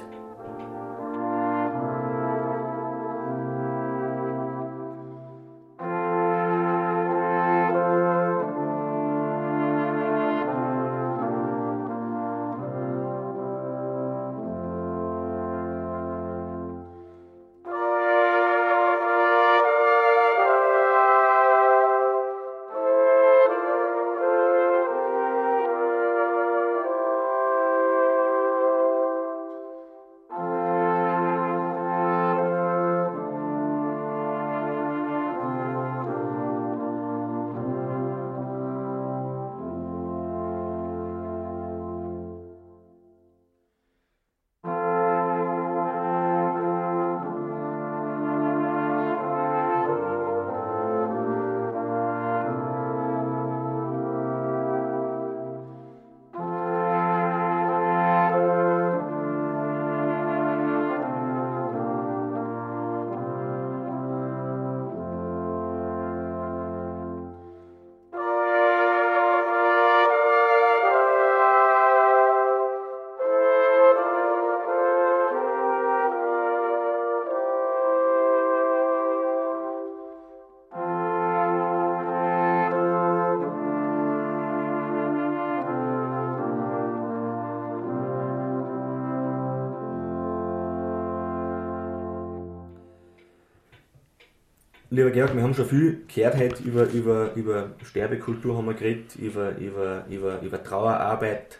Lieber 94.97 95.11
Georg, 95.11 95.35
wir 95.35 95.43
haben 95.43 95.53
schon 95.53 95.69
viel 95.69 96.01
gehört 96.07 96.37
heute 96.37 96.63
über, 96.63 96.89
über, 96.89 97.35
über 97.35 97.75
Sterbekultur, 97.83 98.57
haben 98.57 98.65
wir 98.65 98.73
geredet, 98.73 99.15
über, 99.15 99.55
über, 99.55 100.07
über, 100.09 100.41
über 100.41 100.63
Trauerarbeit. 100.63 101.59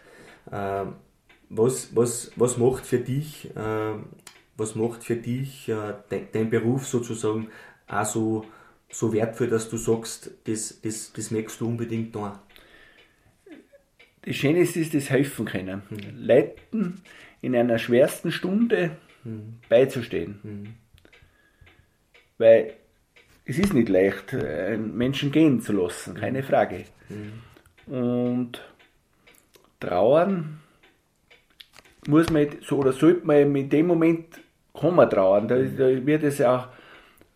Ähm, 0.50 0.94
was, 1.48 1.94
was, 1.94 2.32
was 2.34 2.58
macht 2.58 2.84
für 2.84 2.98
dich, 2.98 3.48
ähm, 3.56 4.06
was 4.56 4.74
macht 4.74 5.04
für 5.04 5.14
dich 5.14 5.68
äh, 5.68 5.94
de, 6.10 6.22
dein 6.32 6.50
Beruf 6.50 6.88
sozusagen 6.88 7.46
auch 7.86 8.04
so, 8.04 8.44
so 8.90 9.12
wertvoll, 9.12 9.46
dass 9.46 9.70
du 9.70 9.76
sagst, 9.76 10.32
das, 10.42 10.80
das, 10.80 11.12
das 11.12 11.30
möchtest 11.30 11.60
du 11.60 11.68
unbedingt 11.68 12.12
tun? 12.12 12.32
Das 14.22 14.34
Schöne 14.34 14.58
ist, 14.58 14.76
ist 14.76 14.94
das 14.94 15.10
helfen 15.10 15.46
können. 15.46 15.82
Leuten 16.16 17.02
in 17.40 17.54
einer 17.54 17.78
schwersten 17.78 18.32
Stunde 18.32 18.96
beizustehen. 19.68 20.74
Weil 22.36 22.74
es 23.48 23.58
ist 23.58 23.72
nicht 23.72 23.88
leicht, 23.88 24.34
einen 24.34 24.94
Menschen 24.96 25.32
gehen 25.32 25.60
zu 25.62 25.72
lassen, 25.72 26.14
keine 26.14 26.42
Frage. 26.42 26.84
Und 27.86 28.60
trauern 29.80 30.60
muss 32.06 32.30
man 32.30 32.46
so 32.60 32.76
oder 32.76 32.92
sollte 32.92 33.26
man 33.26 33.56
in 33.56 33.70
dem 33.70 33.86
Moment 33.86 34.26
kommen 34.74 35.08
trauern. 35.08 35.48
Da, 35.48 35.56
da 35.56 36.06
wird 36.06 36.24
es 36.24 36.42
auch 36.42 36.68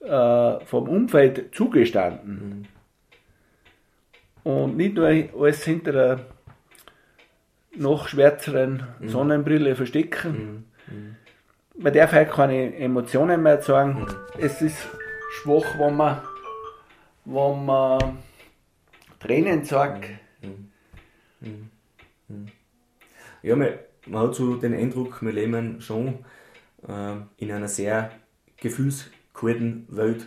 äh, 0.00 0.64
vom 0.66 0.88
Umfeld 0.88 1.54
zugestanden. 1.54 2.68
Und 4.44 4.76
nicht 4.76 4.94
nur 4.94 5.06
alles 5.06 5.64
hinter 5.64 5.92
der 5.92 6.20
noch 7.74 8.08
schwärzeren 8.08 8.82
Sonnenbrille 9.06 9.74
verstecken. 9.76 10.66
Man 11.78 11.92
darf 11.94 12.12
halt 12.12 12.30
keine 12.30 12.76
Emotionen 12.76 13.42
mehr 13.42 13.62
zeigen. 13.62 14.06
Es 14.38 14.60
ist 14.60 14.88
schwach, 15.32 15.78
wenn 15.78 15.96
man, 15.96 16.20
wenn 17.24 17.64
man 17.64 18.18
Tränen 19.18 19.64
zeigt. 19.64 20.10
Ja, 23.42 23.56
man, 23.56 23.68
man 24.06 24.22
hat 24.22 24.34
so 24.34 24.56
den 24.56 24.74
Eindruck, 24.74 25.22
wir 25.22 25.32
leben 25.32 25.80
schon 25.80 26.24
äh, 26.86 27.16
in 27.38 27.50
einer 27.50 27.68
sehr 27.68 28.12
gefühlskalten 28.56 29.86
Welt. 29.88 30.26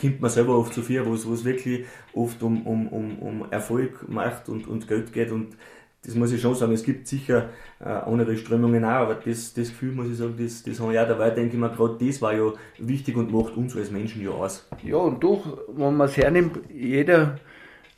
Kommt 0.00 0.20
man 0.20 0.30
selber 0.30 0.56
oft 0.56 0.72
zu 0.72 0.82
viel, 0.82 1.04
wo 1.04 1.14
es 1.14 1.26
wo 1.26 1.34
es 1.34 1.44
wirklich 1.44 1.86
oft 2.12 2.42
um, 2.42 2.66
um, 2.66 2.88
um, 2.88 3.18
um 3.18 3.50
Erfolg, 3.50 4.08
Macht 4.08 4.48
und, 4.48 4.66
und 4.66 4.88
Geld 4.88 5.12
geht. 5.12 5.30
Und 5.30 5.56
das 6.04 6.14
muss 6.14 6.32
ich 6.32 6.40
schon 6.40 6.54
sagen, 6.54 6.72
es 6.72 6.82
gibt 6.82 7.06
sicher 7.06 7.50
äh, 7.78 7.84
andere 7.84 8.36
Strömungen 8.36 8.84
auch, 8.84 8.88
aber 9.02 9.14
das, 9.14 9.52
das 9.52 9.68
Gefühl, 9.68 9.92
muss 9.92 10.08
ich 10.08 10.16
sagen, 10.16 10.34
das, 10.38 10.62
das 10.62 10.80
habe 10.80 10.94
ich 10.94 10.98
auch 10.98 11.08
dabei, 11.08 11.30
denke 11.30 11.54
ich 11.54 11.60
mir, 11.60 11.68
gerade 11.70 12.04
das 12.04 12.22
war 12.22 12.34
ja 12.34 12.52
wichtig 12.78 13.16
und 13.16 13.32
macht 13.32 13.56
uns 13.56 13.76
als 13.76 13.90
Menschen 13.90 14.22
ja 14.22 14.30
aus. 14.30 14.66
Ja, 14.82 14.96
und 14.96 15.22
doch, 15.22 15.58
wenn 15.68 15.96
man 15.96 16.08
es 16.08 16.16
hernimmt, 16.16 16.58
jeder 16.72 17.38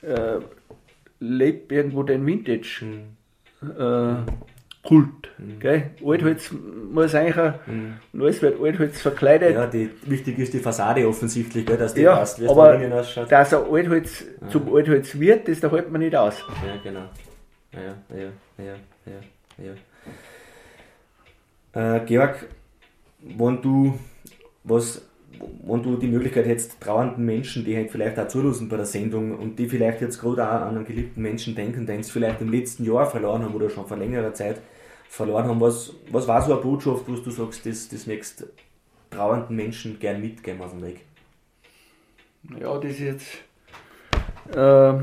äh, 0.02 0.38
lebt 1.20 1.70
irgendwo 1.70 2.02
den 2.02 2.26
Vintage. 2.26 2.84
Äh, 3.62 4.14
Kult. 4.84 5.30
Gell? 5.60 5.90
Altholz 6.04 6.50
muss 6.92 7.14
eigentlich 7.14 7.38
auch, 7.38 7.52
und 7.68 8.20
alles 8.20 8.42
wird 8.42 8.60
Altholz 8.60 9.00
verkleidet. 9.00 9.54
Ja, 9.54 9.66
die, 9.66 9.90
wichtig 10.06 10.38
ist 10.40 10.52
die 10.54 10.58
Fassade 10.58 11.06
offensichtlich, 11.06 11.64
gell, 11.64 11.76
dass 11.76 11.94
die 11.94 12.00
Ja, 12.00 12.16
passt, 12.16 12.40
wie 12.40 12.46
es 12.46 12.50
innen 12.50 12.92
ausschaut. 12.92 13.30
dass 13.30 13.54
ein 13.54 13.62
Altholz 13.70 14.24
zum 14.50 14.74
Altholz 14.74 15.18
wird, 15.20 15.46
das 15.46 15.60
da 15.60 15.70
hält 15.70 15.92
man 15.92 16.00
nicht 16.00 16.16
aus. 16.16 16.44
Ja, 16.66 16.74
genau. 16.82 17.04
Ja, 17.72 18.16
ja, 18.16 18.32
ja, 18.58 18.76
ja, 19.06 19.20
ja. 19.64 19.74
Äh, 21.96 22.04
Georg, 22.04 22.46
wenn 23.20 23.62
du 23.62 23.98
was, 24.64 25.02
wenn 25.64 25.82
du 25.82 25.96
die 25.96 26.08
Möglichkeit 26.08 26.46
hättest, 26.46 26.80
trauernden 26.80 27.24
Menschen, 27.24 27.64
die 27.64 27.74
halt 27.74 27.90
vielleicht 27.90 28.18
auch 28.18 28.28
zulassen 28.28 28.68
bei 28.68 28.76
der 28.76 28.84
Sendung 28.84 29.38
und 29.38 29.58
die 29.58 29.68
vielleicht 29.68 30.02
jetzt 30.02 30.20
gerade 30.20 30.46
auch 30.46 30.62
an 30.62 30.76
einen 30.76 30.84
geliebten 30.84 31.22
Menschen 31.22 31.54
denken, 31.54 31.86
den 31.86 32.02
sie 32.02 32.12
vielleicht 32.12 32.40
im 32.42 32.52
letzten 32.52 32.84
Jahr 32.84 33.06
verloren 33.06 33.42
haben 33.42 33.54
oder 33.54 33.70
schon 33.70 33.86
vor 33.86 33.96
längerer 33.96 34.34
Zeit 34.34 34.60
verloren 35.08 35.46
haben, 35.46 35.60
was, 35.60 35.94
was 36.10 36.28
war 36.28 36.42
so 36.42 36.52
eine 36.52 36.62
Botschaft, 36.62 37.08
wo 37.08 37.14
du 37.14 37.30
sagst, 37.30 37.64
das, 37.66 37.88
das 37.88 38.06
möchtest 38.06 38.46
trauernden 39.10 39.56
Menschen 39.56 39.98
gern 39.98 40.20
mitgeben 40.20 40.60
auf 40.62 40.70
dem 40.72 40.82
Weg? 40.82 41.00
Ja, 42.58 42.76
das 42.78 42.92
ist 42.92 43.00
jetzt 43.00 43.26
äh, 44.56 44.94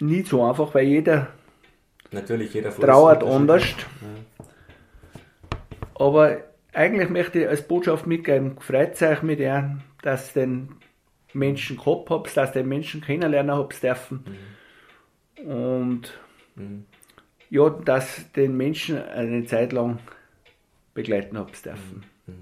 nicht 0.00 0.28
so 0.28 0.44
einfach, 0.44 0.74
weil 0.74 0.86
jeder 0.86 1.28
Natürlich, 2.10 2.54
jeder 2.54 2.72
von 2.72 2.84
trauert 2.84 3.22
anders. 3.22 3.36
unterschiedlich. 3.36 3.86
Aber 5.94 6.38
eigentlich 6.72 7.10
möchte 7.10 7.40
ich 7.40 7.48
als 7.48 7.62
Botschaft 7.66 8.06
mitgeben, 8.06 8.56
freut 8.60 9.00
euch 9.02 9.22
mit 9.22 9.40
ihr, 9.40 9.78
dass 10.02 10.34
ihr 10.36 10.42
den 10.42 10.76
Menschen 11.32 11.76
gehabt 11.76 12.10
habt, 12.10 12.36
dass 12.36 12.50
ihr 12.50 12.62
den 12.62 12.68
Menschen 12.68 13.00
kennenlernen 13.00 13.56
habt 13.56 13.82
dürfen. 13.82 14.24
und 15.44 16.18
mhm. 16.54 16.84
ja, 17.50 17.68
das 17.70 18.30
den 18.32 18.56
Menschen 18.56 19.02
eine 19.02 19.44
Zeit 19.46 19.72
lang 19.72 19.98
begleiten 20.94 21.36
habe 21.36 21.52
dürfen. 21.52 22.04
Mhm. 22.26 22.34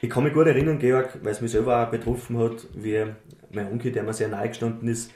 Ich 0.00 0.10
kann 0.10 0.24
mich 0.24 0.32
gut 0.32 0.48
erinnern, 0.48 0.80
Georg, 0.80 1.18
weil 1.22 1.30
es 1.30 1.40
mich 1.40 1.52
selber 1.52 1.86
auch 1.86 1.90
betroffen 1.90 2.36
hat, 2.38 2.66
wie 2.74 3.06
mein 3.52 3.70
Onkel, 3.70 3.92
der 3.92 4.02
mir 4.02 4.12
sehr 4.12 4.28
nahe 4.28 4.48
gestanden 4.48 4.88
ist, 4.88 5.12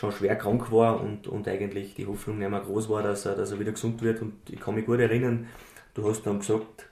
schon 0.00 0.12
schwer 0.12 0.34
krank 0.36 0.72
war 0.72 0.98
und, 0.98 1.28
und 1.28 1.46
eigentlich 1.46 1.94
die 1.94 2.06
Hoffnung 2.06 2.38
nicht 2.38 2.50
mehr 2.50 2.60
groß 2.60 2.88
war, 2.88 3.02
dass 3.02 3.26
er, 3.26 3.34
dass 3.34 3.52
er 3.52 3.60
wieder 3.60 3.72
gesund 3.72 4.00
wird. 4.00 4.22
Und 4.22 4.32
ich 4.48 4.58
kann 4.58 4.74
mich 4.74 4.86
gut 4.86 4.98
erinnern, 4.98 5.46
du 5.92 6.08
hast 6.08 6.22
dann 6.22 6.38
gesagt, 6.38 6.86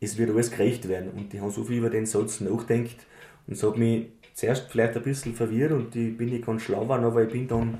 es 0.00 0.16
wird 0.16 0.30
alles 0.30 0.52
gerecht 0.52 0.88
werden. 0.88 1.10
Und 1.10 1.34
ich 1.34 1.40
habe 1.40 1.50
so 1.50 1.64
viel 1.64 1.78
über 1.78 1.90
den 1.90 2.06
Satz 2.06 2.40
nachgedacht 2.40 3.04
und 3.48 3.54
es 3.54 3.62
hat 3.64 3.76
mich 3.76 4.06
zuerst 4.34 4.70
vielleicht 4.70 4.96
ein 4.96 5.02
bisschen 5.02 5.34
verwirrt 5.34 5.72
und 5.72 5.96
ich 5.96 6.16
bin 6.16 6.28
nicht 6.28 6.46
ganz 6.46 6.62
schlau 6.62 6.82
geworden, 6.82 7.04
aber 7.04 7.24
ich 7.24 7.32
bin 7.32 7.48
dann 7.48 7.78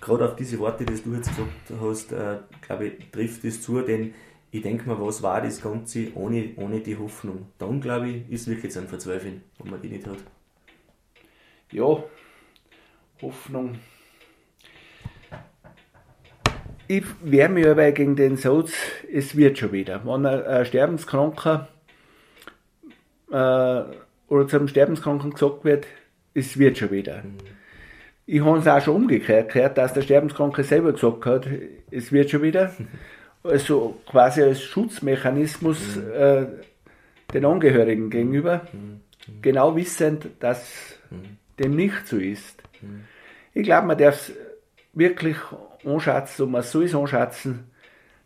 gerade 0.00 0.24
auf 0.24 0.34
diese 0.34 0.58
Worte, 0.58 0.84
die 0.84 1.00
du 1.00 1.14
jetzt 1.14 1.28
gesagt 1.28 1.80
hast, 1.80 2.12
äh, 2.12 2.38
glaube 2.62 2.86
ich, 2.86 3.10
trifft 3.12 3.44
es 3.44 3.62
zu, 3.62 3.82
denn 3.82 4.14
ich 4.50 4.62
denke 4.62 4.88
mir, 4.88 4.98
was 4.98 5.22
war 5.22 5.42
das 5.42 5.62
Ganze 5.62 6.08
ohne, 6.16 6.54
ohne 6.56 6.80
die 6.80 6.96
Hoffnung? 6.96 7.46
Dann, 7.58 7.80
glaube 7.80 8.08
ich, 8.08 8.30
ist 8.30 8.48
wirklich 8.48 8.76
ein 8.76 8.88
Verzweifeln, 8.88 9.42
wenn 9.58 9.70
man 9.70 9.80
die 9.80 9.90
nicht 9.90 10.08
hat. 10.08 10.18
Ja, 11.70 12.02
Hoffnung. 13.22 13.78
Ich 16.88 17.04
wehre 17.22 17.48
mich 17.48 17.66
aber 17.66 17.92
gegen 17.92 18.16
den 18.16 18.36
Satz, 18.36 18.72
es 19.12 19.36
wird 19.36 19.58
schon 19.58 19.70
wieder. 19.70 20.04
Wenn 20.04 20.26
ein, 20.26 20.44
ein 20.44 20.64
Sterbenskranker 20.64 21.68
äh, 23.30 23.82
oder 24.28 24.48
zum 24.48 24.66
Sterbenskranken 24.66 25.30
gesagt 25.30 25.64
wird, 25.64 25.86
es 26.34 26.58
wird 26.58 26.78
schon 26.78 26.90
wieder. 26.90 27.18
Mhm. 27.18 27.36
Ich 28.26 28.44
habe 28.44 28.58
es 28.58 28.66
auch 28.66 28.80
schon 28.80 28.96
umgekehrt 28.96 29.52
gehört, 29.52 29.78
dass 29.78 29.92
der 29.92 30.02
Sterbenskranke 30.02 30.64
selber 30.64 30.92
gesagt 30.92 31.26
hat, 31.26 31.48
es 31.90 32.12
wird 32.12 32.30
schon 32.30 32.42
wieder. 32.42 32.74
Also 33.42 33.98
quasi 34.04 34.42
als 34.42 34.62
Schutzmechanismus 34.62 35.96
mhm. 35.96 36.12
äh, 36.12 36.46
den 37.32 37.46
Angehörigen 37.46 38.10
gegenüber, 38.10 38.66
mhm. 38.70 39.00
genau 39.40 39.74
wissend, 39.76 40.26
dass 40.40 40.98
mhm. 41.08 41.38
dem 41.58 41.74
nicht 41.74 42.06
so 42.06 42.18
ist. 42.18 42.62
Mhm. 42.82 43.04
Ich 43.52 43.62
glaube, 43.64 43.86
man 43.86 43.98
darf 43.98 44.28
es 44.28 44.32
wirklich 44.92 45.36
anschätzen 45.84 46.44
und 46.44 46.52
man 46.52 46.62
soll 46.62 46.84
es 46.84 46.94
anschätzen, 46.94 47.70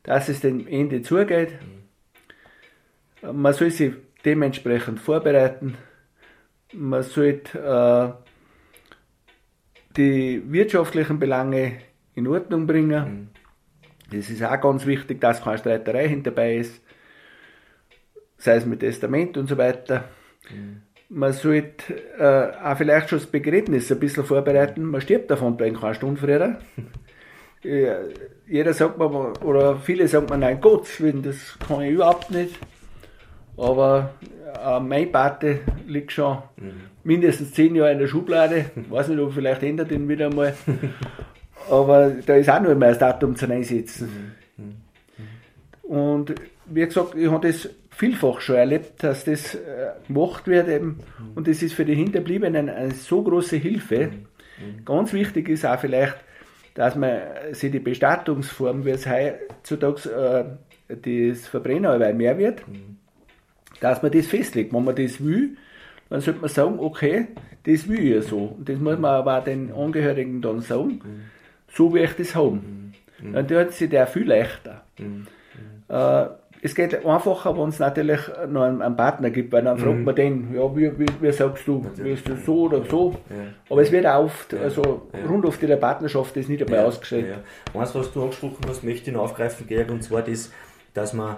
dass 0.02 0.28
es 0.28 0.40
dem 0.40 0.66
Ende 0.66 1.02
zugeht. 1.02 1.58
Mhm. 3.22 3.42
Man 3.42 3.52
soll 3.54 3.70
sich 3.70 3.94
dementsprechend 4.24 5.00
vorbereiten. 5.00 5.76
Man 6.72 7.02
sollte 7.02 7.58
äh, 7.58 8.24
die 9.96 10.42
wirtschaftlichen 10.46 11.18
Belange 11.18 11.78
in 12.14 12.26
Ordnung 12.26 12.66
bringen. 12.66 13.30
Mhm. 14.10 14.18
Es 14.18 14.30
ist 14.30 14.42
auch 14.42 14.60
ganz 14.60 14.84
wichtig, 14.86 15.20
dass 15.20 15.42
keine 15.42 15.58
Streiterei 15.58 16.08
hinterbei 16.08 16.56
ist, 16.56 16.82
sei 18.36 18.56
es 18.56 18.66
mit 18.66 18.80
Testament 18.80 19.36
und 19.36 19.48
so 19.48 19.56
weiter. 19.56 20.08
Mhm. 20.50 20.82
Man 21.08 21.32
sollte 21.32 21.94
äh, 22.18 22.64
auch 22.64 22.76
vielleicht 22.76 23.10
schon 23.10 23.18
das 23.18 23.26
Begräbnis 23.26 23.92
ein 23.92 24.00
bisschen 24.00 24.24
vorbereiten. 24.24 24.82
Man 24.82 25.00
stirbt 25.00 25.30
davon 25.30 25.56
bei 25.56 25.70
keine 25.70 25.94
Stunde 25.94 26.20
früher. 26.20 26.58
Jeder 28.46 28.74
sagt 28.74 28.98
mir, 28.98 29.32
oder 29.42 29.78
viele 29.78 30.06
sagen 30.06 30.26
mir, 30.28 30.36
nein, 30.36 30.60
Gott, 30.60 30.86
das 31.22 31.58
kann 31.66 31.80
ich 31.82 31.92
überhaupt 31.92 32.30
nicht. 32.30 32.58
Aber 33.56 34.14
äh, 34.62 34.80
mein 34.80 35.10
Pate 35.10 35.60
liegt 35.86 36.12
schon 36.12 36.38
mhm. 36.56 36.72
mindestens 37.04 37.52
zehn 37.52 37.74
Jahre 37.74 37.92
in 37.92 37.98
der 37.98 38.08
Schublade. 38.08 38.66
Ich 38.76 38.90
weiß 38.90 39.08
nicht, 39.08 39.20
ob 39.20 39.32
vielleicht 39.32 39.62
ändert 39.62 39.90
ihn 39.92 40.08
wieder 40.08 40.32
mal. 40.32 40.54
Aber 41.70 42.10
da 42.26 42.34
ist 42.34 42.50
auch 42.50 42.60
noch 42.60 42.70
immer 42.70 42.88
das 42.88 42.98
Datum 42.98 43.36
zu 43.36 43.50
einsetzen. 43.50 44.34
Mhm. 44.56 44.64
Mhm. 44.64 45.90
Und 45.90 46.34
wie 46.66 46.84
gesagt, 46.84 47.14
ich 47.14 47.30
habe 47.30 47.46
das 47.46 47.68
vielfach 47.90 48.40
schon 48.40 48.56
erlebt, 48.56 49.02
dass 49.02 49.24
das 49.24 49.54
äh, 49.54 49.58
gemacht 50.06 50.46
wird 50.46 50.68
eben. 50.68 51.00
Und 51.34 51.48
das 51.48 51.62
ist 51.62 51.74
für 51.74 51.84
die 51.84 51.94
Hinterbliebenen 51.94 52.68
eine 52.68 52.92
so 52.92 53.22
große 53.22 53.56
Hilfe. 53.56 54.10
Ganz 54.84 55.12
wichtig 55.12 55.48
ist 55.48 55.66
auch 55.66 55.78
vielleicht, 55.78 56.16
dass 56.74 56.96
man 56.96 57.20
sich 57.52 57.70
die 57.70 57.78
Bestattungsform, 57.78 58.84
wie 58.84 58.90
es 58.90 59.06
heutzutage 59.06 60.56
äh, 60.88 61.30
das 61.30 61.46
Verbrenner 61.46 61.98
mehr 62.12 62.38
wird, 62.38 62.62
dass 63.80 64.02
man 64.02 64.12
das 64.12 64.26
festlegt. 64.26 64.72
Wenn 64.72 64.84
man 64.84 64.96
das 64.96 65.24
will, 65.24 65.56
dann 66.10 66.20
sollte 66.20 66.40
man 66.40 66.50
sagen, 66.50 66.78
okay, 66.78 67.28
das 67.64 67.88
will 67.88 68.00
ich 68.00 68.14
ja 68.14 68.22
so. 68.22 68.56
Und 68.58 68.68
das 68.68 68.78
muss 68.78 68.98
man 68.98 69.10
aber 69.12 69.38
auch 69.38 69.44
den 69.44 69.72
Angehörigen 69.72 70.42
dann 70.42 70.60
sagen, 70.60 71.00
so 71.68 71.92
will 71.92 72.04
ich 72.04 72.12
das 72.12 72.34
haben. 72.34 72.92
Mhm. 73.20 73.32
Dann 73.32 73.48
tut 73.48 73.72
sich 73.72 73.90
der 73.90 74.06
viel 74.06 74.28
leichter. 74.28 74.84
Mhm. 74.98 75.26
Äh, 75.88 76.26
es 76.64 76.74
geht 76.74 77.04
einfacher, 77.04 77.54
wenn 77.58 77.68
es 77.68 77.78
natürlich 77.78 78.20
noch 78.48 78.62
einen, 78.62 78.80
einen, 78.80 78.96
Partner 78.96 79.28
gibt, 79.28 79.52
weil 79.52 79.62
dann 79.62 79.76
fragt 79.76 79.98
mhm. 79.98 80.04
man 80.04 80.14
den, 80.14 80.54
ja, 80.54 80.74
wie, 80.74 80.98
wie, 80.98 81.06
wie 81.20 81.30
sagst 81.30 81.68
du, 81.68 81.84
willst 81.96 82.26
du 82.26 82.36
so 82.36 82.62
oder 82.62 82.82
so? 82.86 83.14
Ja. 83.28 83.36
Aber 83.68 83.82
es 83.82 83.92
wird 83.92 84.06
auch 84.06 84.24
oft, 84.24 84.54
also 84.54 85.02
rund 85.28 85.44
auf 85.44 85.58
die 85.58 85.66
Partnerschaft 85.76 86.34
ist 86.38 86.48
nicht 86.48 86.62
dabei 86.62 86.76
ja. 86.76 86.84
ausgestellt. 86.86 87.26
Ja. 87.74 87.78
Eins, 87.78 87.94
was 87.94 88.10
du 88.12 88.22
angesprochen 88.22 88.64
hast, 88.66 88.82
möchte 88.82 89.10
ich 89.10 89.14
noch 89.14 89.24
aufgreifen, 89.24 89.66
Georg, 89.66 89.90
und 89.90 90.02
zwar 90.02 90.22
das, 90.22 90.50
dass 90.94 91.12
man 91.12 91.36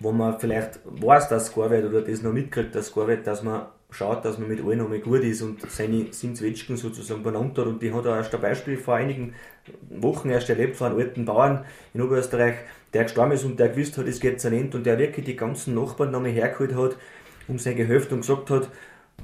wo 0.00 0.12
man 0.12 0.38
vielleicht 0.38 0.78
weiß, 0.84 1.28
dass 1.28 1.48
es 1.48 1.54
gar 1.54 1.68
wird 1.68 1.84
oder 1.84 2.00
das 2.00 2.22
noch 2.22 2.32
mitkriegt, 2.32 2.74
dass 2.74 2.86
es 2.86 2.94
gar 2.94 3.06
wird, 3.06 3.26
dass 3.26 3.42
man 3.42 3.66
schaut, 3.90 4.24
dass 4.24 4.38
man 4.38 4.48
mit 4.48 4.64
allen 4.64 4.80
einmal 4.80 5.00
gut 5.00 5.22
ist 5.22 5.42
und 5.42 5.60
seine 5.70 6.06
Sinzwetschgen 6.12 6.76
sozusagen 6.76 7.22
benannt 7.22 7.58
hat. 7.58 7.66
Und 7.66 7.82
die 7.82 7.92
hat 7.92 8.06
er 8.06 8.16
erst 8.16 8.34
ein 8.34 8.40
Beispiel 8.40 8.76
vor 8.76 8.94
einigen 8.94 9.34
Wochen 9.90 10.30
erst 10.30 10.48
erlebt 10.48 10.76
von 10.76 10.88
einem 10.88 11.00
alten 11.00 11.24
Bauern 11.24 11.64
in 11.92 12.00
Oberösterreich, 12.00 12.54
der 12.92 13.04
gestorben 13.04 13.32
ist 13.32 13.44
und 13.44 13.58
der 13.58 13.68
gewusst 13.68 13.96
hat, 13.98 14.06
es 14.06 14.20
geht 14.20 14.40
zu 14.40 14.48
Ende 14.48 14.76
und 14.76 14.84
der 14.84 14.98
wirklich 14.98 15.24
die 15.24 15.36
ganzen 15.36 15.74
Nachbarn 15.74 16.10
nochmal 16.10 16.30
hergeholt 16.30 16.74
hat, 16.74 16.96
um 17.48 17.58
sein 17.58 17.76
Gehöft 17.76 18.12
und 18.12 18.20
gesagt 18.20 18.50
hat, 18.50 18.68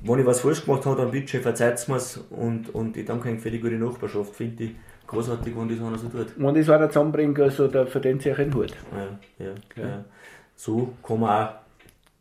wenn 0.02 0.18
ich 0.18 0.26
was 0.26 0.40
falsch 0.40 0.64
gemacht 0.64 0.84
habe, 0.86 1.02
dann 1.02 1.10
bitte 1.10 1.40
verzeiht 1.40 1.88
mir's 1.88 2.20
und, 2.30 2.74
und 2.74 2.96
ich 2.96 3.06
danke 3.06 3.28
Ihnen 3.28 3.38
für 3.38 3.50
die 3.50 3.60
gute 3.60 3.74
Nachbarschaft, 3.74 4.34
finde 4.34 4.64
ich 4.64 4.70
großartig, 5.06 5.56
wenn 5.56 5.68
das 5.68 5.80
einer 5.80 5.98
so 5.98 6.08
tut. 6.08 6.34
Wenn 6.36 6.54
das 6.54 6.68
einer 6.68 6.88
zusammenbringt, 6.88 7.38
also 7.40 7.68
der 7.68 7.86
verdient 7.86 8.22
sich 8.22 8.38
einen 8.38 8.54
Hut. 8.54 8.72
Ja, 8.92 9.46
ja, 9.46 9.52
ja. 9.76 9.88
ja 9.88 10.04
so 10.56 10.94
kann 11.02 11.20
man 11.20 11.46
auch 11.46 11.50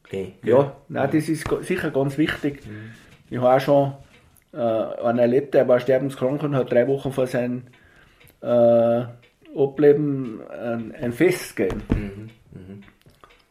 gehen. 0.10 0.34
Ja, 0.44 0.76
nein, 0.90 1.10
das 1.12 1.30
ist 1.30 1.48
sicher 1.62 1.92
ganz 1.92 2.18
wichtig. 2.18 2.66
Mhm. 2.66 2.92
Ich 3.30 3.38
habe 3.38 3.56
auch 3.56 3.60
schon 3.60 3.94
äh, 4.54 5.04
einen 5.04 5.20
erlebt, 5.20 5.54
der 5.54 5.68
war 5.68 5.80
sterbenskrank 5.80 6.44
und 6.44 6.56
hat 6.56 6.72
drei 6.72 6.88
Wochen 6.88 7.12
vor 7.12 7.28
seinem 7.28 7.64
äh, 8.42 9.04
Ableben 9.56 10.42
ein, 10.50 10.94
ein 10.96 11.14
Fest 11.14 11.56
gegeben. 11.56 11.82
Mhm. 11.90 12.30
Mhm. 12.60 12.84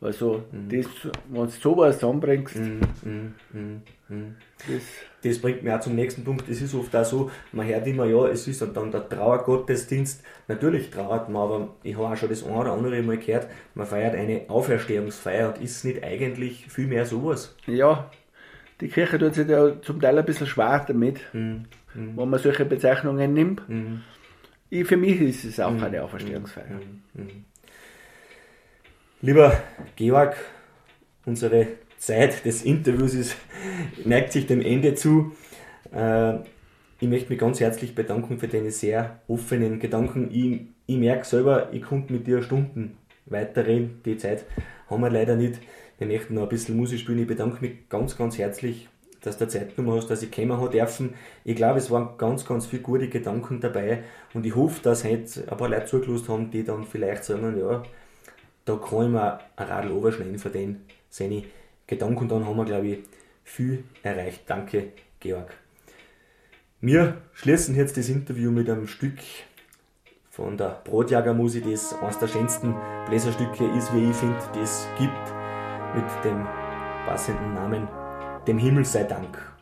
Also, 0.00 0.44
mhm. 0.52 0.68
das, 0.68 0.86
wenn 1.30 1.44
du 1.44 1.48
sowas 1.48 1.98
zusammenbringst, 1.98 2.56
mhm. 2.56 2.80
Mhm. 3.02 3.82
mhm. 4.08 4.34
das 4.58 4.82
das 5.24 5.38
bringt 5.38 5.62
mich 5.62 5.72
auch 5.72 5.80
zum 5.80 5.94
nächsten 5.94 6.22
Punkt. 6.22 6.48
Es 6.50 6.60
ist 6.60 6.74
oft 6.74 6.94
auch 6.94 7.04
so, 7.04 7.30
man 7.52 7.66
hört 7.66 7.86
immer, 7.86 8.04
ja, 8.04 8.26
es 8.28 8.46
ist 8.46 8.60
dann 8.74 8.90
der 8.90 9.08
Trauergottesdienst. 9.08 10.22
Natürlich 10.48 10.90
trauert 10.90 11.30
man, 11.30 11.42
aber 11.42 11.68
ich 11.82 11.96
habe 11.96 12.08
auch 12.08 12.16
schon 12.16 12.28
das 12.28 12.44
eine 12.44 12.54
oder 12.54 12.72
andere 12.72 13.02
Mal 13.02 13.16
gehört, 13.16 13.48
man 13.74 13.86
feiert 13.86 14.14
eine 14.14 14.42
Auferstehungsfeier 14.48 15.54
und 15.54 15.62
ist 15.62 15.84
nicht 15.84 16.04
eigentlich 16.04 16.66
viel 16.66 16.86
mehr 16.86 17.06
sowas? 17.06 17.56
Ja, 17.66 18.10
die 18.82 18.88
Kirche 18.88 19.18
tut 19.18 19.34
sich 19.34 19.48
ja 19.48 19.80
zum 19.80 19.98
Teil 19.98 20.18
ein 20.18 20.24
bisschen 20.26 20.46
schwer 20.46 20.84
damit. 20.86 21.20
Mhm. 21.32 21.64
wenn 21.94 22.28
man 22.28 22.38
solche 22.38 22.66
Bezeichnungen 22.66 23.32
nimmt. 23.32 23.66
Mhm. 23.68 24.02
Ich, 24.70 24.86
für 24.86 24.96
mich 24.96 25.20
ist 25.20 25.44
es 25.44 25.60
auch 25.60 25.70
mhm. 25.70 25.84
eine 25.84 26.02
Auferstehungsfeier. 26.02 26.80
Mhm. 27.14 27.22
Mhm. 27.22 27.44
Lieber 29.20 29.62
Georg, 29.96 30.36
unsere 31.24 31.66
Zeit 31.98 32.44
des 32.44 32.62
Interviews 32.62 33.14
ist, 33.14 33.36
neigt 34.04 34.32
sich 34.32 34.46
dem 34.46 34.60
Ende 34.60 34.94
zu. 34.94 35.32
Äh, 35.92 36.40
ich 37.00 37.08
möchte 37.08 37.30
mich 37.30 37.38
ganz 37.38 37.60
herzlich 37.60 37.94
bedanken 37.94 38.38
für 38.38 38.48
deine 38.48 38.70
sehr 38.70 39.20
offenen 39.28 39.78
Gedanken. 39.78 40.30
Ich, 40.32 40.62
ich 40.86 40.96
merke 40.96 41.24
selber, 41.24 41.72
ich 41.72 41.82
konnte 41.82 42.12
mit 42.12 42.26
dir 42.26 42.42
Stunden 42.42 42.96
weiterreden. 43.26 44.00
Die 44.04 44.16
Zeit 44.16 44.44
haben 44.88 45.02
wir 45.02 45.10
leider 45.10 45.36
nicht. 45.36 45.60
Wir 45.98 46.06
möchten 46.06 46.34
noch 46.34 46.42
ein 46.44 46.48
bisschen 46.48 46.76
Musik 46.76 47.00
spielen. 47.00 47.20
Ich 47.20 47.26
bedanke 47.26 47.60
mich 47.60 47.88
ganz, 47.88 48.16
ganz 48.16 48.38
herzlich, 48.38 48.88
dass 49.24 49.38
du 49.38 49.48
Zeit 49.48 49.74
genommen 49.74 49.96
hast, 49.96 50.10
dass 50.10 50.22
ich 50.22 50.30
kommen 50.30 50.52
habe 50.52 50.70
dürfen. 50.70 51.14
Ich 51.44 51.56
glaube, 51.56 51.78
es 51.78 51.90
waren 51.90 52.16
ganz, 52.18 52.44
ganz 52.44 52.66
viele 52.66 52.82
gute 52.82 53.08
Gedanken 53.08 53.60
dabei 53.60 54.04
und 54.34 54.44
ich 54.44 54.54
hoffe, 54.54 54.82
dass 54.82 55.04
heute 55.04 55.50
ein 55.50 55.56
paar 55.56 55.68
Leute 55.68 55.86
zugelassen 55.86 56.28
haben, 56.28 56.50
die 56.50 56.62
dann 56.62 56.84
vielleicht 56.84 57.24
sagen, 57.24 57.58
ja, 57.58 57.82
da 58.64 58.76
kann 58.76 59.04
ich 59.04 59.08
mir 59.08 59.38
ein 59.56 59.66
Radl 59.66 59.90
überschneiden 59.90 60.38
von 60.38 60.52
den 60.52 60.82
seine 61.08 61.44
Gedanken. 61.86 62.28
Dann 62.28 62.46
haben 62.46 62.56
wir, 62.56 62.64
glaube 62.64 62.86
ich, 62.88 62.98
viel 63.42 63.84
erreicht. 64.02 64.42
Danke, 64.46 64.88
Georg. 65.20 65.50
Wir 66.80 67.16
schließen 67.32 67.74
jetzt 67.76 67.96
das 67.96 68.08
Interview 68.08 68.50
mit 68.50 68.68
einem 68.68 68.86
Stück 68.86 69.18
von 70.30 70.56
der 70.58 70.82
Brotjagermusik, 70.84 71.64
das 71.70 71.94
eines 71.94 72.18
der 72.18 72.28
schönsten 72.28 72.74
Bläserstücke 73.06 73.64
ist, 73.76 73.94
wie 73.94 74.10
ich 74.10 74.16
finde, 74.16 74.38
das 74.54 74.86
gibt, 74.98 75.12
mit 75.94 76.24
dem 76.24 76.44
passenden 77.06 77.54
Namen 77.54 78.03
Dem 78.46 78.58
Himmel 78.58 78.84
sei 78.84 79.04
Dank. 79.04 79.53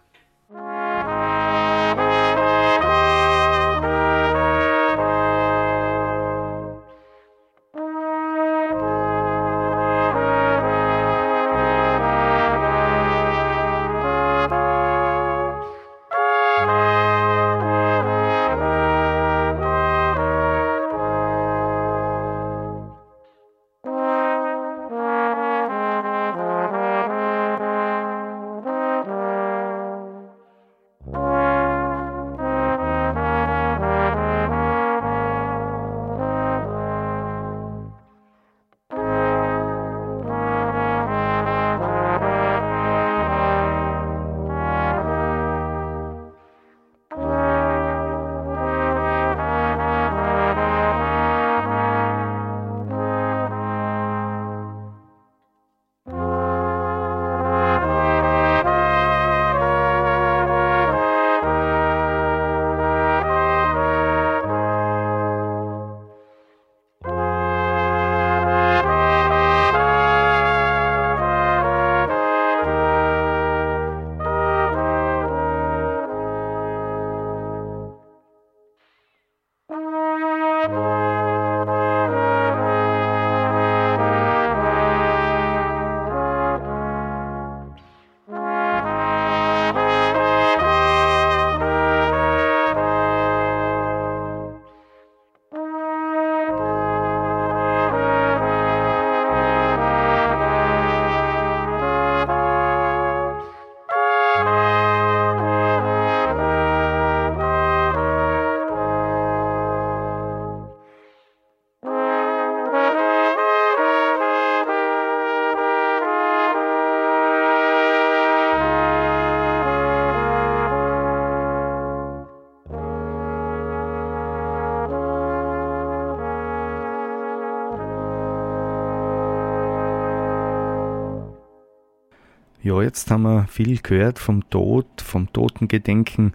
Ja, 132.64 132.80
jetzt 132.80 133.10
haben 133.10 133.22
wir 133.22 133.48
viel 133.48 133.78
gehört 133.78 134.20
vom 134.20 134.48
Tod, 134.48 134.86
vom 135.02 135.32
Totengedenken, 135.32 136.32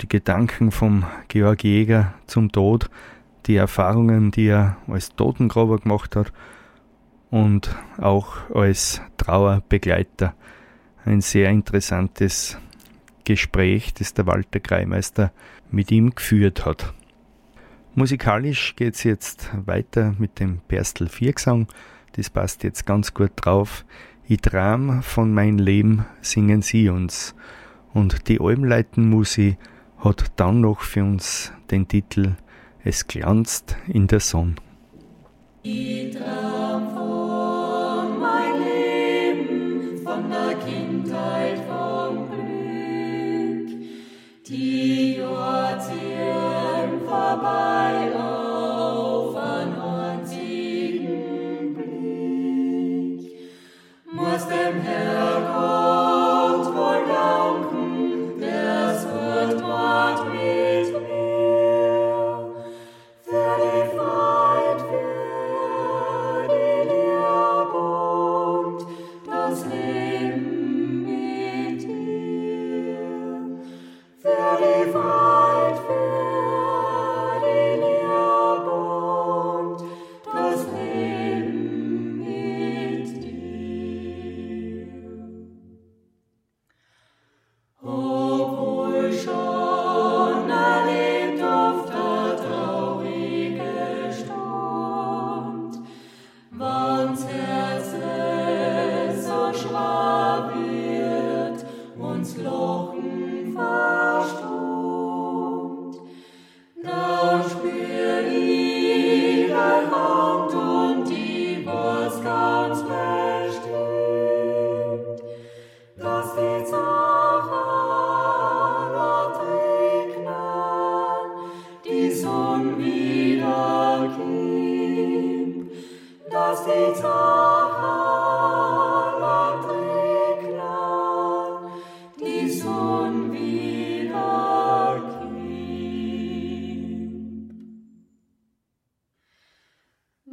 die 0.00 0.08
Gedanken 0.08 0.72
vom 0.72 1.04
Georg 1.28 1.62
Jäger 1.62 2.14
zum 2.26 2.50
Tod, 2.50 2.90
die 3.46 3.54
Erfahrungen, 3.54 4.32
die 4.32 4.46
er 4.46 4.78
als 4.88 5.14
Totengraber 5.14 5.78
gemacht 5.78 6.16
hat 6.16 6.32
und 7.30 7.72
auch 7.98 8.50
als 8.50 9.00
Trauerbegleiter. 9.16 10.34
Ein 11.04 11.20
sehr 11.20 11.50
interessantes 11.50 12.58
Gespräch, 13.22 13.94
das 13.94 14.14
der 14.14 14.26
Walter 14.26 14.58
Kreimeister 14.58 15.30
mit 15.70 15.92
ihm 15.92 16.16
geführt 16.16 16.66
hat. 16.66 16.94
Musikalisch 17.94 18.74
geht 18.74 18.94
es 18.94 19.04
jetzt 19.04 19.50
weiter 19.66 20.16
mit 20.18 20.40
dem 20.40 20.58
Perstel 20.66 21.08
Viergesang. 21.08 21.68
Das 22.14 22.28
passt 22.28 22.64
jetzt 22.64 22.86
ganz 22.86 23.14
gut 23.14 23.30
drauf. 23.36 23.84
Ich 24.32 24.40
tram 24.40 25.02
von 25.02 25.34
mein 25.34 25.58
Leben 25.58 26.06
singen 26.22 26.62
sie 26.62 26.88
uns. 26.88 27.34
Und 27.92 28.28
die 28.28 28.40
Almleitenmusik 28.40 29.58
hat 29.98 30.32
dann 30.36 30.62
noch 30.62 30.80
für 30.80 31.04
uns 31.04 31.52
den 31.70 31.86
Titel 31.86 32.36
Es 32.82 33.06
glanzt 33.06 33.76
in 33.88 34.06
der 34.06 34.20
Sonne. 34.20 34.54
Ich 35.62 36.16
tram 36.16 36.94
von 36.94 38.20
mein 38.20 38.58
Leben, 38.64 40.02
von 40.02 40.30
der 40.30 40.54
Kindheit 40.64 41.58
vom 41.68 42.30
Glück, 42.30 43.68
die 44.48 45.16
Jahre 45.18 45.78
ziehen 45.78 47.00
vorbei 47.04 48.11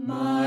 Mein 0.01 0.38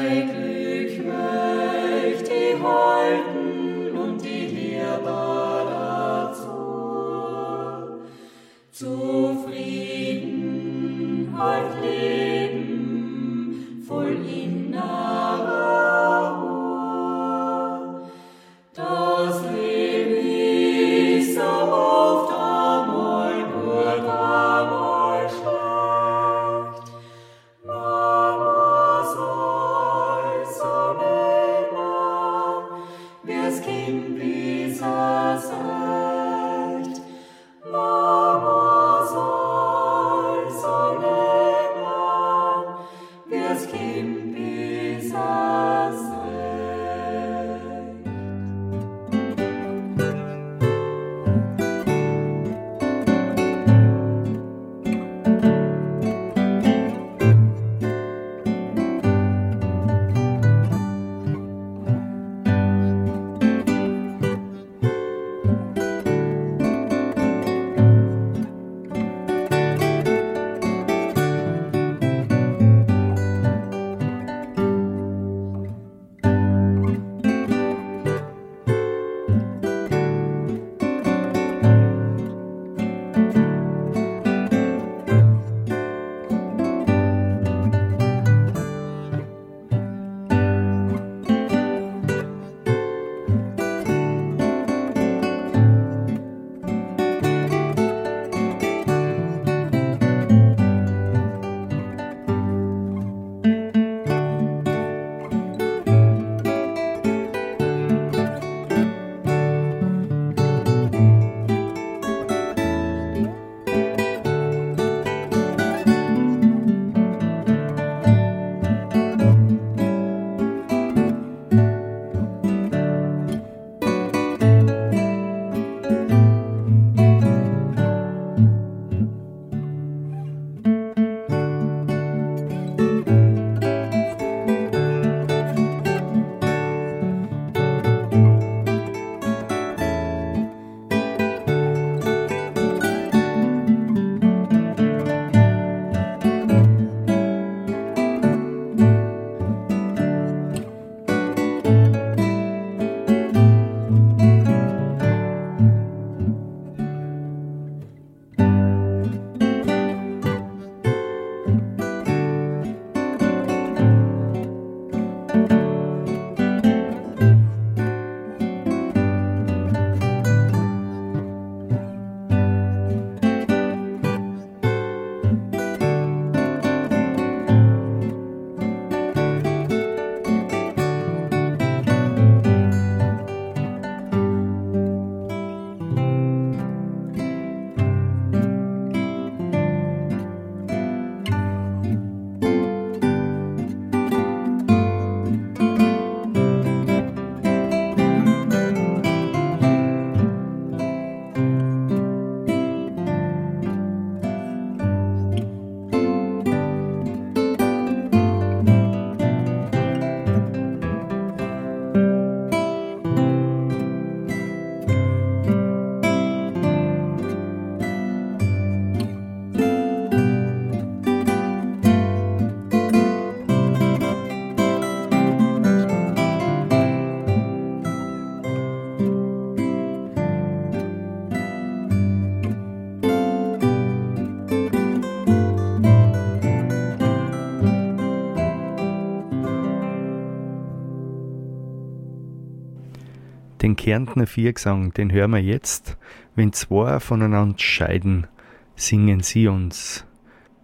Den 243.62 243.76
Kärntner 243.76 244.26
Viergesang, 244.26 244.92
den 244.92 245.12
hören 245.12 245.30
wir 245.30 245.38
jetzt. 245.38 245.96
Wenn 246.34 246.52
zwei 246.52 246.98
voneinander 246.98 247.56
scheiden, 247.60 248.26
singen 248.74 249.20
sie 249.20 249.46
uns. 249.46 250.04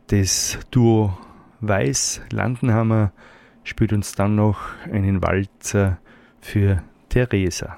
Das 0.09 0.59
Duo 0.73 1.17
Weiß 1.61 2.23
Landenhammer 2.33 3.13
spielt 3.63 3.93
uns 3.93 4.13
dann 4.17 4.35
noch 4.35 4.59
einen 4.91 5.23
Walzer 5.23 5.99
für 6.41 6.83
Theresa. 7.09 7.77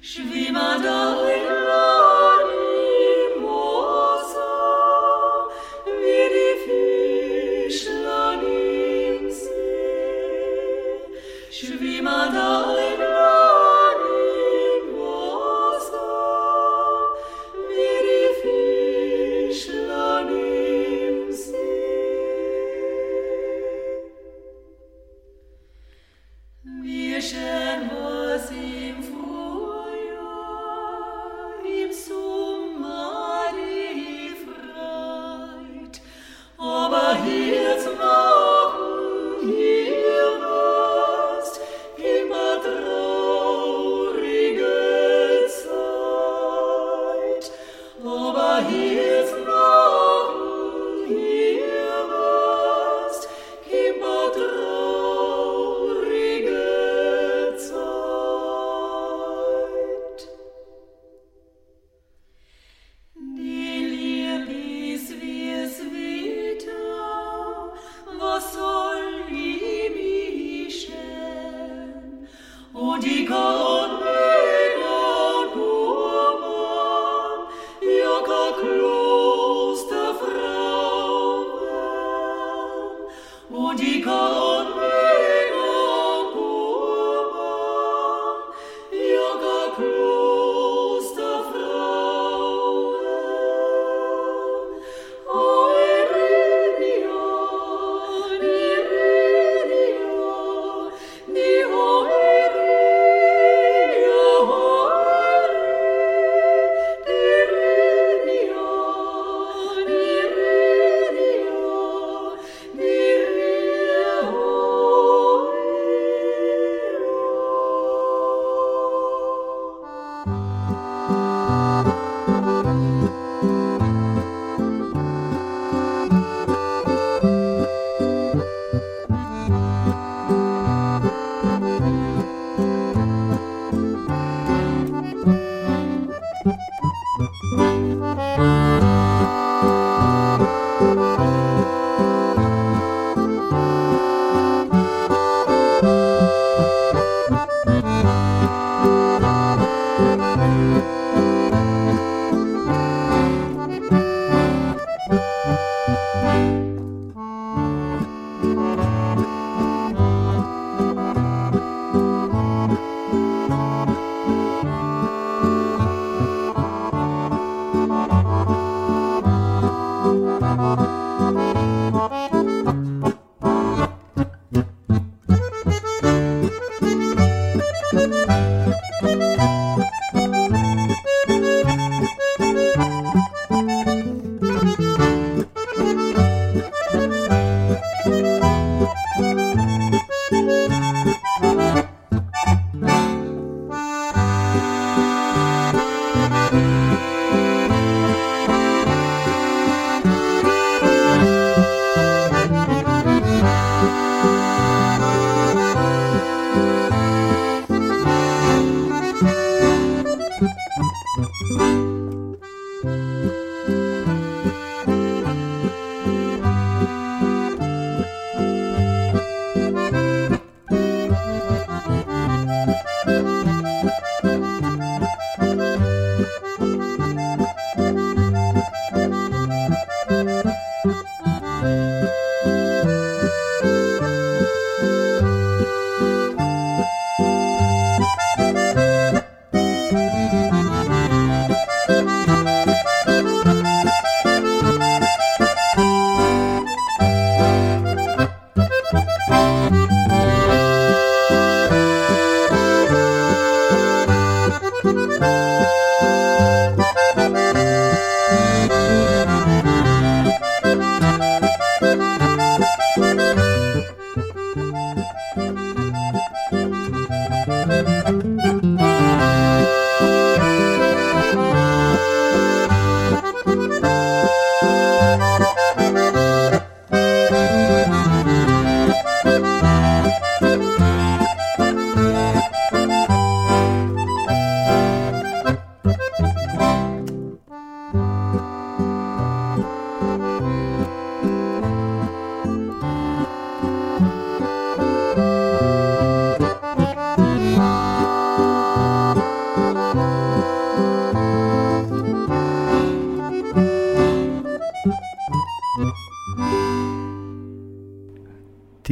Schwimmer 0.00 0.78
da 0.80 1.63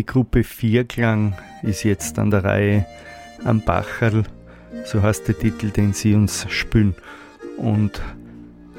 Die 0.03 0.07
Gruppe 0.07 0.43
Vierklang 0.43 1.37
ist 1.63 1.85
jetzt 1.85 2.19
an 2.19 2.33
der 2.33 2.43
Reihe 2.43 2.85
am 3.45 3.61
Bacherl, 3.61 4.25
so 4.85 5.01
heißt 5.01 5.29
der 5.29 5.39
Titel, 5.39 5.71
den 5.71 5.93
sie 5.93 6.17
uns 6.17 6.45
spülen. 6.51 6.97
Und 7.57 8.03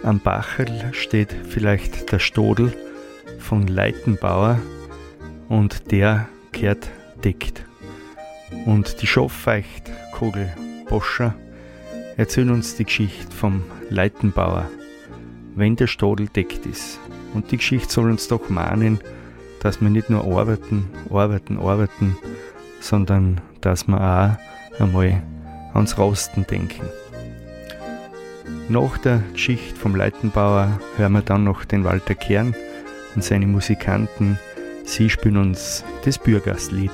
am 0.04 0.20
Bacherl 0.20 0.94
steht 0.94 1.34
vielleicht 1.48 2.12
der 2.12 2.20
Stodel 2.20 2.74
von 3.40 3.68
Leitenbauer 3.68 4.60
und 5.48 5.94
der 5.94 6.28
kehrt 6.52 6.90
deckt. 7.24 7.64
Und 8.66 9.02
die 9.02 9.08
Schofffeicht 9.08 9.90
Kogel 10.12 10.52
Boscher 10.90 11.36
erzählen 12.18 12.50
uns 12.50 12.76
die 12.76 12.84
Geschichte 12.84 13.34
vom 13.34 13.64
Leitenbauer, 13.90 14.70
wenn 15.56 15.78
der 15.78 15.88
Stodel 15.88 16.28
deckt 16.28 16.66
ist. 16.66 17.00
Und 17.34 17.50
die 17.52 17.58
Geschichte 17.58 17.94
soll 17.94 18.12
uns 18.12 18.28
doch 18.28 18.50
mahnen, 18.50 19.00
dass 19.64 19.82
wir 19.82 19.90
nicht 19.90 20.10
nur 20.10 20.26
arbeiten, 20.26 20.90
arbeiten, 21.10 21.58
arbeiten, 21.58 22.18
sondern 22.82 23.42
dass 23.62 23.88
wir 23.88 23.98
auch 24.00 24.82
einmal 24.82 25.24
ans 25.74 25.98
Rosten 25.98 26.46
denken. 26.46 26.86
Nach 28.70 28.98
der 28.98 29.24
Geschichte 29.32 29.76
vom 29.76 29.96
Leitenbauer 29.96 30.80
hören 30.98 31.14
wir 31.14 31.22
dann 31.22 31.46
noch 31.46 31.66
den 31.66 31.84
Walter 31.84 32.14
Kern 32.14 32.54
und 33.16 33.24
seine 33.24 33.48
Musikanten. 33.48 34.38
Sie 34.84 35.10
spielen 35.10 35.38
uns 35.38 35.84
das 36.04 36.18
Bürgerslied. 36.18 36.92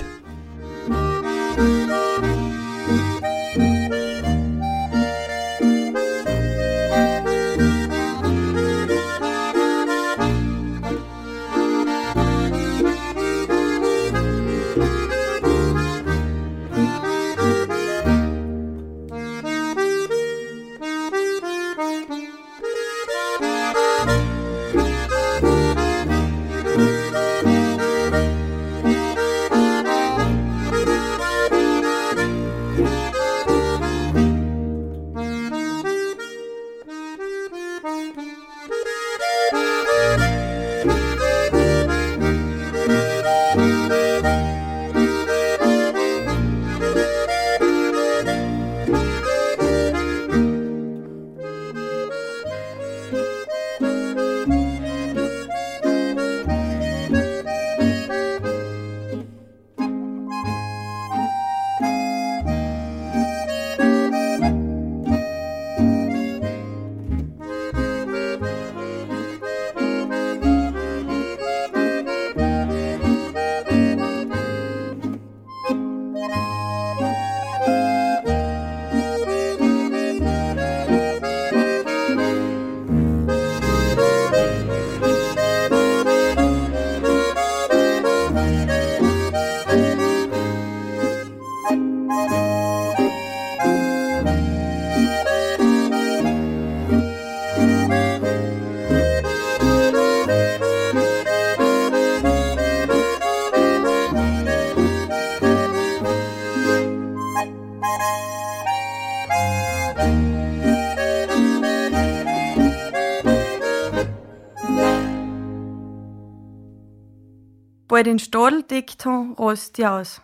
Den 118.09 118.17
Stadel 118.17 118.63
deckt 118.63 119.05
han, 119.05 119.33
rost 119.33 119.79
aus. 119.83 120.21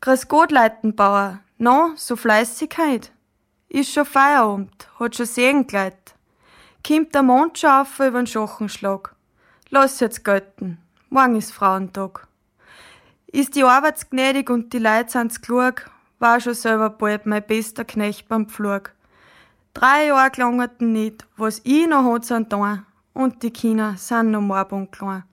Grüß 0.00 0.28
Gott, 0.28 0.52
Leitenbauer. 0.52 1.40
No, 1.58 1.90
so 1.96 2.14
fleißig 2.14 2.70
heut. 2.78 3.10
Ist 3.68 3.92
schon 3.92 4.04
Feierabend, 4.06 4.88
hat 5.00 5.16
schon 5.16 5.26
Segen 5.26 5.66
geleit. 5.66 6.14
Kimmt 6.84 7.16
der 7.16 7.24
Mond 7.24 7.58
schon 7.58 7.70
auf 7.70 7.98
übern 7.98 8.28
Schochenschlag. 8.28 9.12
Lass 9.70 9.98
jetzt 9.98 10.24
gelten, 10.24 10.78
morgen 11.10 11.34
ist 11.34 11.52
Frauentag. 11.52 12.28
Ist 13.26 13.56
die 13.56 13.64
Arbeit 13.64 14.08
gnädig 14.08 14.48
und 14.48 14.72
die 14.72 14.78
Leute 14.78 15.10
sind's 15.10 15.42
klug, 15.42 15.90
war 16.20 16.40
schon 16.40 16.54
selber 16.54 16.90
bald 16.90 17.26
mein 17.26 17.44
bester 17.44 17.84
Knecht 17.84 18.28
beim 18.28 18.48
Pflug. 18.48 18.92
Drei 19.74 20.06
Jahre 20.06 20.30
gelangerten 20.30 20.92
nicht, 20.92 21.26
was 21.36 21.60
ich 21.64 21.88
noch 21.88 22.04
hat 22.04 22.24
sind 22.24 22.52
da, 22.52 22.84
und 23.14 23.42
die 23.42 23.50
Kinder 23.50 23.96
sind 23.96 24.30
noch 24.30 24.40
morgen 24.40 24.90
klein. 24.92 25.24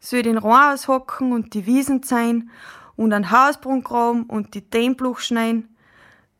Soll 0.00 0.22
den 0.22 0.38
Rohr 0.38 0.72
aushocken 0.72 1.32
und 1.32 1.52
die 1.52 1.66
Wiesen 1.66 2.02
zeihen 2.02 2.50
und 2.96 3.12
an 3.12 3.30
Hausbrunn 3.30 3.84
graben 3.84 4.24
und 4.24 4.54
die 4.54 4.68
Dämbluch 4.68 5.20
schneien. 5.20 5.74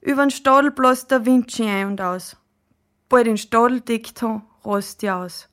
Übern 0.00 0.30
Stadel 0.30 0.70
bläst 0.70 1.10
der 1.10 1.26
Wind 1.26 1.52
schon 1.52 1.66
ein 1.66 1.88
und 1.88 2.00
aus. 2.00 2.36
Bald 3.10 3.26
den 3.26 3.36
Stadel 3.36 3.82
deckt 3.82 4.22
han, 4.22 4.42
rost 4.64 5.02
die 5.02 5.10
aus. 5.10 5.48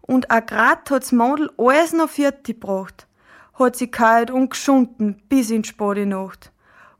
Und 0.00 0.28
a 0.30 0.40
grad 0.40 0.90
hat's 0.90 1.12
Model 1.12 1.52
alles 1.56 1.92
noch 1.92 2.10
fertig 2.10 2.60
gebracht. 2.60 3.06
Hat 3.54 3.76
sie 3.76 3.88
kalt 3.88 4.32
und 4.32 4.50
geschunden 4.50 5.22
bis 5.28 5.50
in 5.50 5.62
spade 5.62 6.06
Nacht. 6.06 6.50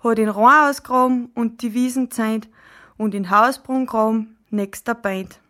Hat 0.05 0.19
den 0.19 0.29
Rohr 0.29 0.69
ausgraben 0.69 1.31
und 1.35 1.63
die 1.63 1.75
Wiesen 1.75 2.13
zeint 2.13 2.49
und 2.97 3.15
in 3.15 3.31
Hausbrunn 3.31 3.87
graben 3.87 4.37
nächster 4.51 4.95
Beint. 4.95 5.41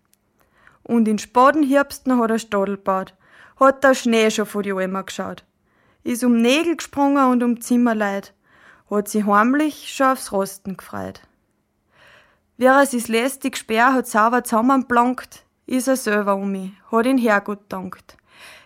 Und 0.83 1.07
in 1.07 1.19
spaden 1.19 1.63
Herbsten 1.63 2.19
hat 2.19 2.31
er 2.31 2.39
Stadel 2.39 2.77
gebaut 2.77 3.15
hat 3.61 3.85
der 3.85 3.95
Schnee 3.95 4.31
schon 4.31 4.47
vor 4.47 4.63
die 4.63 4.73
Alma 4.73 5.03
geschaut. 5.03 5.45
Ist 6.03 6.25
um 6.25 6.41
Nägel 6.41 6.77
gesprungen 6.77 7.31
und 7.31 7.43
um 7.43 7.61
Zimmerleid, 7.61 8.33
hat 8.91 9.09
sie 9.09 9.25
heimlich 9.25 9.93
schon 9.95 10.09
aufs 10.09 10.33
Rosten 10.33 10.77
gefreut. 10.77 11.21
Wie 12.57 12.65
er 12.65 12.87
sich 12.87 13.09
lästig 13.09 13.57
Speer 13.57 13.93
hat 13.93 14.07
sauber 14.07 14.43
zusammenblankt, 14.43 15.45
ist 15.67 15.89
er 15.89 15.97
selber 15.97 16.35
um 16.35 16.51
mich, 16.51 16.73
hat 16.91 17.07
ihn 17.07 17.19
Herrgott 17.19 17.61
dankt. 17.69 18.17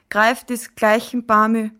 Greift 0.08 0.50
des 0.50 0.74
gleichen 0.74 1.26
Bamü, 1.26 1.70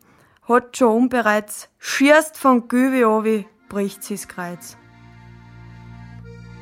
hat 0.49 0.77
schon 0.77 0.97
unbereits, 0.97 1.69
schierst 1.79 2.37
von 2.37 2.69
Güwe 2.69 3.09
obi, 3.09 3.47
bricht 3.69 4.03
sie's 4.03 4.29
Kreuz. 4.29 4.77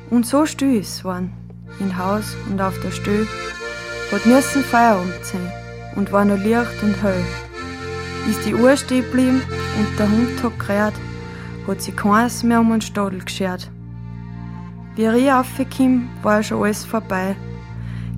Und 0.09 0.25
so 0.25 0.45
still 0.45 0.77
ist 0.77 1.03
worden, 1.03 1.33
in 1.79 1.97
Haus 1.97 2.35
und 2.47 2.61
auf 2.61 2.79
der 2.81 2.91
Stö, 2.91 3.25
hat 4.11 4.25
müssen 4.25 4.63
Feierabend 4.63 5.25
sein 5.25 5.62
und 5.95 6.11
war 6.11 6.25
noch 6.25 6.37
Licht 6.37 6.83
und 6.83 7.01
hell. 7.01 7.23
Ist 8.29 8.45
die 8.45 8.55
Uhr 8.55 8.75
stehen 8.77 9.03
geblieben 9.03 9.41
und 9.77 9.99
der 9.99 10.09
Hund 10.09 10.43
hat 10.43 10.59
gerät, 10.59 10.93
hat 11.67 11.81
sie 11.81 11.91
keins 11.91 12.43
mehr 12.43 12.59
um 12.59 12.71
den 12.71 12.81
Stadel 12.81 13.23
geschert. 13.23 13.69
Wie 14.95 15.05
ich 15.05 15.29
raufgekommen, 15.31 16.09
war 16.21 16.43
schon 16.43 16.63
alles 16.63 16.85
vorbei. 16.85 17.35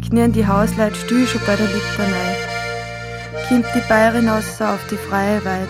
Knien 0.08 0.32
die 0.32 0.46
Hausleute 0.46 0.96
still 0.96 1.26
schon 1.26 1.42
bei 1.48 1.56
der 1.56 1.68
Litanei. 1.68 2.36
Kommt 3.48 3.66
die 3.74 3.88
Bayerin 3.88 4.28
raus 4.28 4.62
auf 4.62 4.86
die 4.90 4.98
freie 4.98 5.44
Weid, 5.46 5.70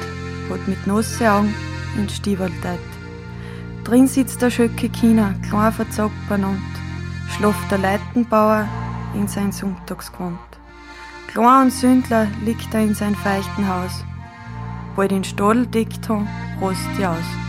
hat 0.50 0.68
mit 0.68 0.86
nasse 0.88 1.32
Augen 1.32 1.54
in 1.98 2.10
Stiefel 2.10 2.52
teit. 2.62 2.80
Drin 3.84 4.08
sitzt 4.08 4.42
der 4.42 4.50
Schöcke 4.50 4.90
China, 4.90 5.36
klein 5.48 5.72
verzockt 5.72 6.28
benannt, 6.28 6.60
schlaft 7.30 7.70
der 7.70 7.78
Leitenbauer 7.78 8.68
in 9.14 9.28
sein 9.28 9.52
Sonntagsgewand. 9.52 10.55
Klein 11.36 11.64
und 11.64 11.72
Sündler 11.72 12.28
liegt 12.46 12.74
er 12.74 12.80
in 12.80 12.96
sein 12.96 13.14
feuchten 13.14 13.68
Haus. 13.68 14.06
Bald 14.96 15.12
den 15.12 15.26
Stadel 15.26 15.68
deckt 15.68 16.08
han, 16.08 16.30
rost 16.62 16.80
die 16.98 17.06
aus. 17.06 17.45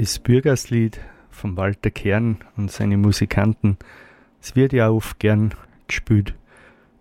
Das 0.00 0.18
Bürgerslied 0.18 0.98
von 1.30 1.58
Walter 1.58 1.90
Kern 1.90 2.38
und 2.56 2.70
seine 2.70 2.96
Musikanten, 2.96 3.76
es 4.40 4.56
wird 4.56 4.72
ja 4.72 4.88
oft 4.88 5.18
gern 5.18 5.52
gespielt 5.88 6.34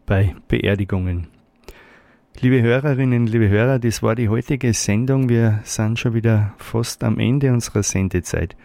bei 0.06 0.36
Beerdigungen. 0.50 1.28
Liebe 2.42 2.62
Hörerinnen, 2.62 3.26
liebe 3.26 3.48
Hörer, 3.48 3.80
das 3.80 4.04
war 4.04 4.16
die 4.16 4.28
heutige 4.28 4.74
Sendung. 4.74 5.30
Wir 5.30 5.62
sind 5.64 5.98
schon 5.98 6.14
wieder 6.14 6.54
fast 6.58 7.06
am 7.06 7.20
Ende 7.20 7.54
unserer 7.54 7.84
Sendezeit. 7.84 8.58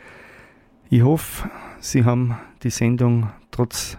Ich 0.90 1.02
hoffe, 1.02 1.48
Sie 1.78 2.04
haben 2.04 2.36
die 2.64 2.70
Sendung 2.70 3.30
trotz 3.52 3.98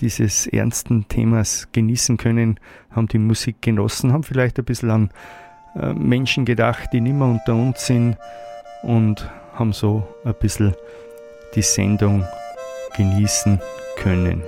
dieses 0.00 0.46
ernsten 0.46 1.08
Themas 1.08 1.70
genießen 1.72 2.18
können, 2.18 2.60
haben 2.90 3.08
die 3.08 3.16
Musik 3.16 3.62
genossen, 3.62 4.12
haben 4.12 4.24
vielleicht 4.24 4.58
ein 4.58 4.66
bisschen 4.66 4.90
an 4.90 5.10
äh, 5.74 5.94
Menschen 5.94 6.44
gedacht, 6.44 6.90
die 6.92 7.00
nicht 7.00 7.16
mehr 7.16 7.28
unter 7.28 7.54
uns 7.54 7.86
sind 7.86 8.18
und 8.82 9.26
haben 9.54 9.72
so 9.72 10.06
ein 10.24 10.34
bisschen 10.34 10.74
die 11.54 11.62
Sendung 11.62 12.26
genießen 12.96 13.60
können. 13.96 14.42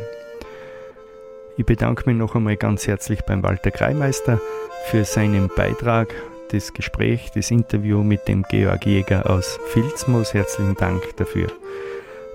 Ich 1.57 1.65
bedanke 1.65 2.05
mich 2.07 2.17
noch 2.17 2.35
einmal 2.35 2.57
ganz 2.57 2.87
herzlich 2.87 3.23
beim 3.23 3.43
Walter 3.43 3.71
Kreimeister 3.71 4.41
für 4.87 5.05
seinen 5.05 5.49
Beitrag, 5.49 6.15
das 6.51 6.75
Gespräch, 6.75 7.31
das 7.35 7.51
Interview 7.51 8.03
mit 8.03 8.29
dem 8.29 8.43
Georg 8.43 8.87
Jäger 8.87 9.29
aus 9.31 9.59
Filzmoos. 9.69 10.35
Herzlichen 10.35 10.75
Dank 10.75 11.17
dafür. 11.17 11.49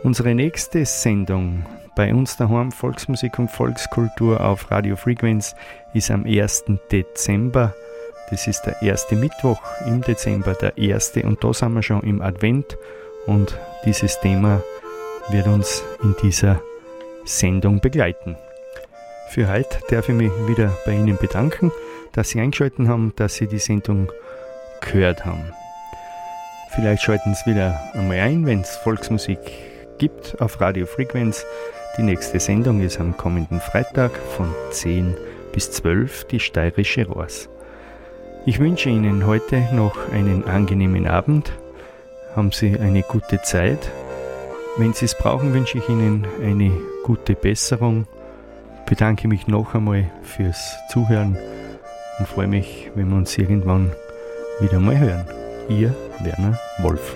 Unsere 0.03 0.33
nächste 0.33 0.85
Sendung 0.85 1.65
bei 1.95 2.13
uns 2.13 2.35
daheim 2.35 2.71
Volksmusik 2.71 3.37
und 3.37 3.51
Volkskultur 3.51 4.41
auf 4.43 4.71
Radio 4.71 4.95
Frequenz 4.95 5.55
ist 5.93 6.09
am 6.09 6.25
1. 6.25 6.65
Dezember. 6.91 7.75
Das 8.31 8.47
ist 8.47 8.61
der 8.61 8.81
erste 8.81 9.17
Mittwoch 9.17 9.61
im 9.85 10.01
Dezember, 10.01 10.53
der 10.53 10.77
erste 10.77 11.23
und 11.23 11.43
da 11.43 11.53
sind 11.53 11.73
wir 11.73 11.83
schon 11.83 12.01
im 12.01 12.21
Advent 12.21 12.77
und 13.25 13.57
dieses 13.85 14.21
Thema 14.21 14.63
wird 15.29 15.47
uns 15.47 15.83
in 16.01 16.15
dieser 16.23 16.61
Sendung 17.25 17.81
begleiten. 17.81 18.37
Für 19.31 19.51
heute 19.51 19.79
darf 19.89 20.07
ich 20.07 20.15
mich 20.15 20.31
wieder 20.47 20.71
bei 20.85 20.93
Ihnen 20.93 21.17
bedanken, 21.17 21.73
dass 22.13 22.29
Sie 22.29 22.39
eingeschaltet 22.39 22.87
haben, 22.87 23.11
dass 23.17 23.35
Sie 23.35 23.47
die 23.47 23.59
Sendung 23.59 24.09
gehört 24.79 25.25
haben. 25.25 25.51
Vielleicht 26.69 27.03
schalten 27.03 27.35
Sie 27.35 27.51
wieder 27.51 27.81
einmal 27.93 28.19
ein, 28.19 28.45
wenn 28.45 28.61
es 28.61 28.77
Volksmusik 28.77 29.39
gibt 29.97 30.39
auf 30.41 30.61
Radio 30.61 30.85
Frequenz. 30.85 31.45
Die 31.97 32.03
nächste 32.03 32.39
Sendung 32.39 32.79
ist 32.79 32.97
am 32.97 33.17
kommenden 33.17 33.59
Freitag 33.59 34.11
von 34.37 34.55
10 34.71 35.17
bis 35.51 35.69
12 35.71 36.27
die 36.27 36.39
steirische 36.39 37.05
Rohrs. 37.05 37.49
Ich 38.45 38.59
wünsche 38.59 38.89
Ihnen 38.89 39.25
heute 39.25 39.67
noch 39.73 40.09
einen 40.11 40.45
angenehmen 40.45 41.07
Abend. 41.07 41.53
Haben 42.35 42.51
Sie 42.51 42.77
eine 42.79 43.03
gute 43.03 43.41
Zeit. 43.41 43.91
Wenn 44.77 44.93
Sie 44.93 45.05
es 45.05 45.17
brauchen, 45.17 45.53
wünsche 45.53 45.77
ich 45.77 45.89
Ihnen 45.89 46.25
eine 46.41 46.71
gute 47.03 47.35
Besserung 47.35 48.07
bedanke 48.91 49.29
mich 49.29 49.47
noch 49.47 49.73
einmal 49.73 50.11
fürs 50.21 50.75
Zuhören 50.89 51.37
und 52.19 52.27
freue 52.27 52.47
mich, 52.47 52.91
wenn 52.93 53.07
wir 53.07 53.15
uns 53.15 53.37
irgendwann 53.37 53.89
wieder 54.59 54.81
mal 54.81 54.99
hören. 54.99 55.25
Ihr 55.69 55.95
Werner 56.19 56.59
Wolf. 56.79 57.15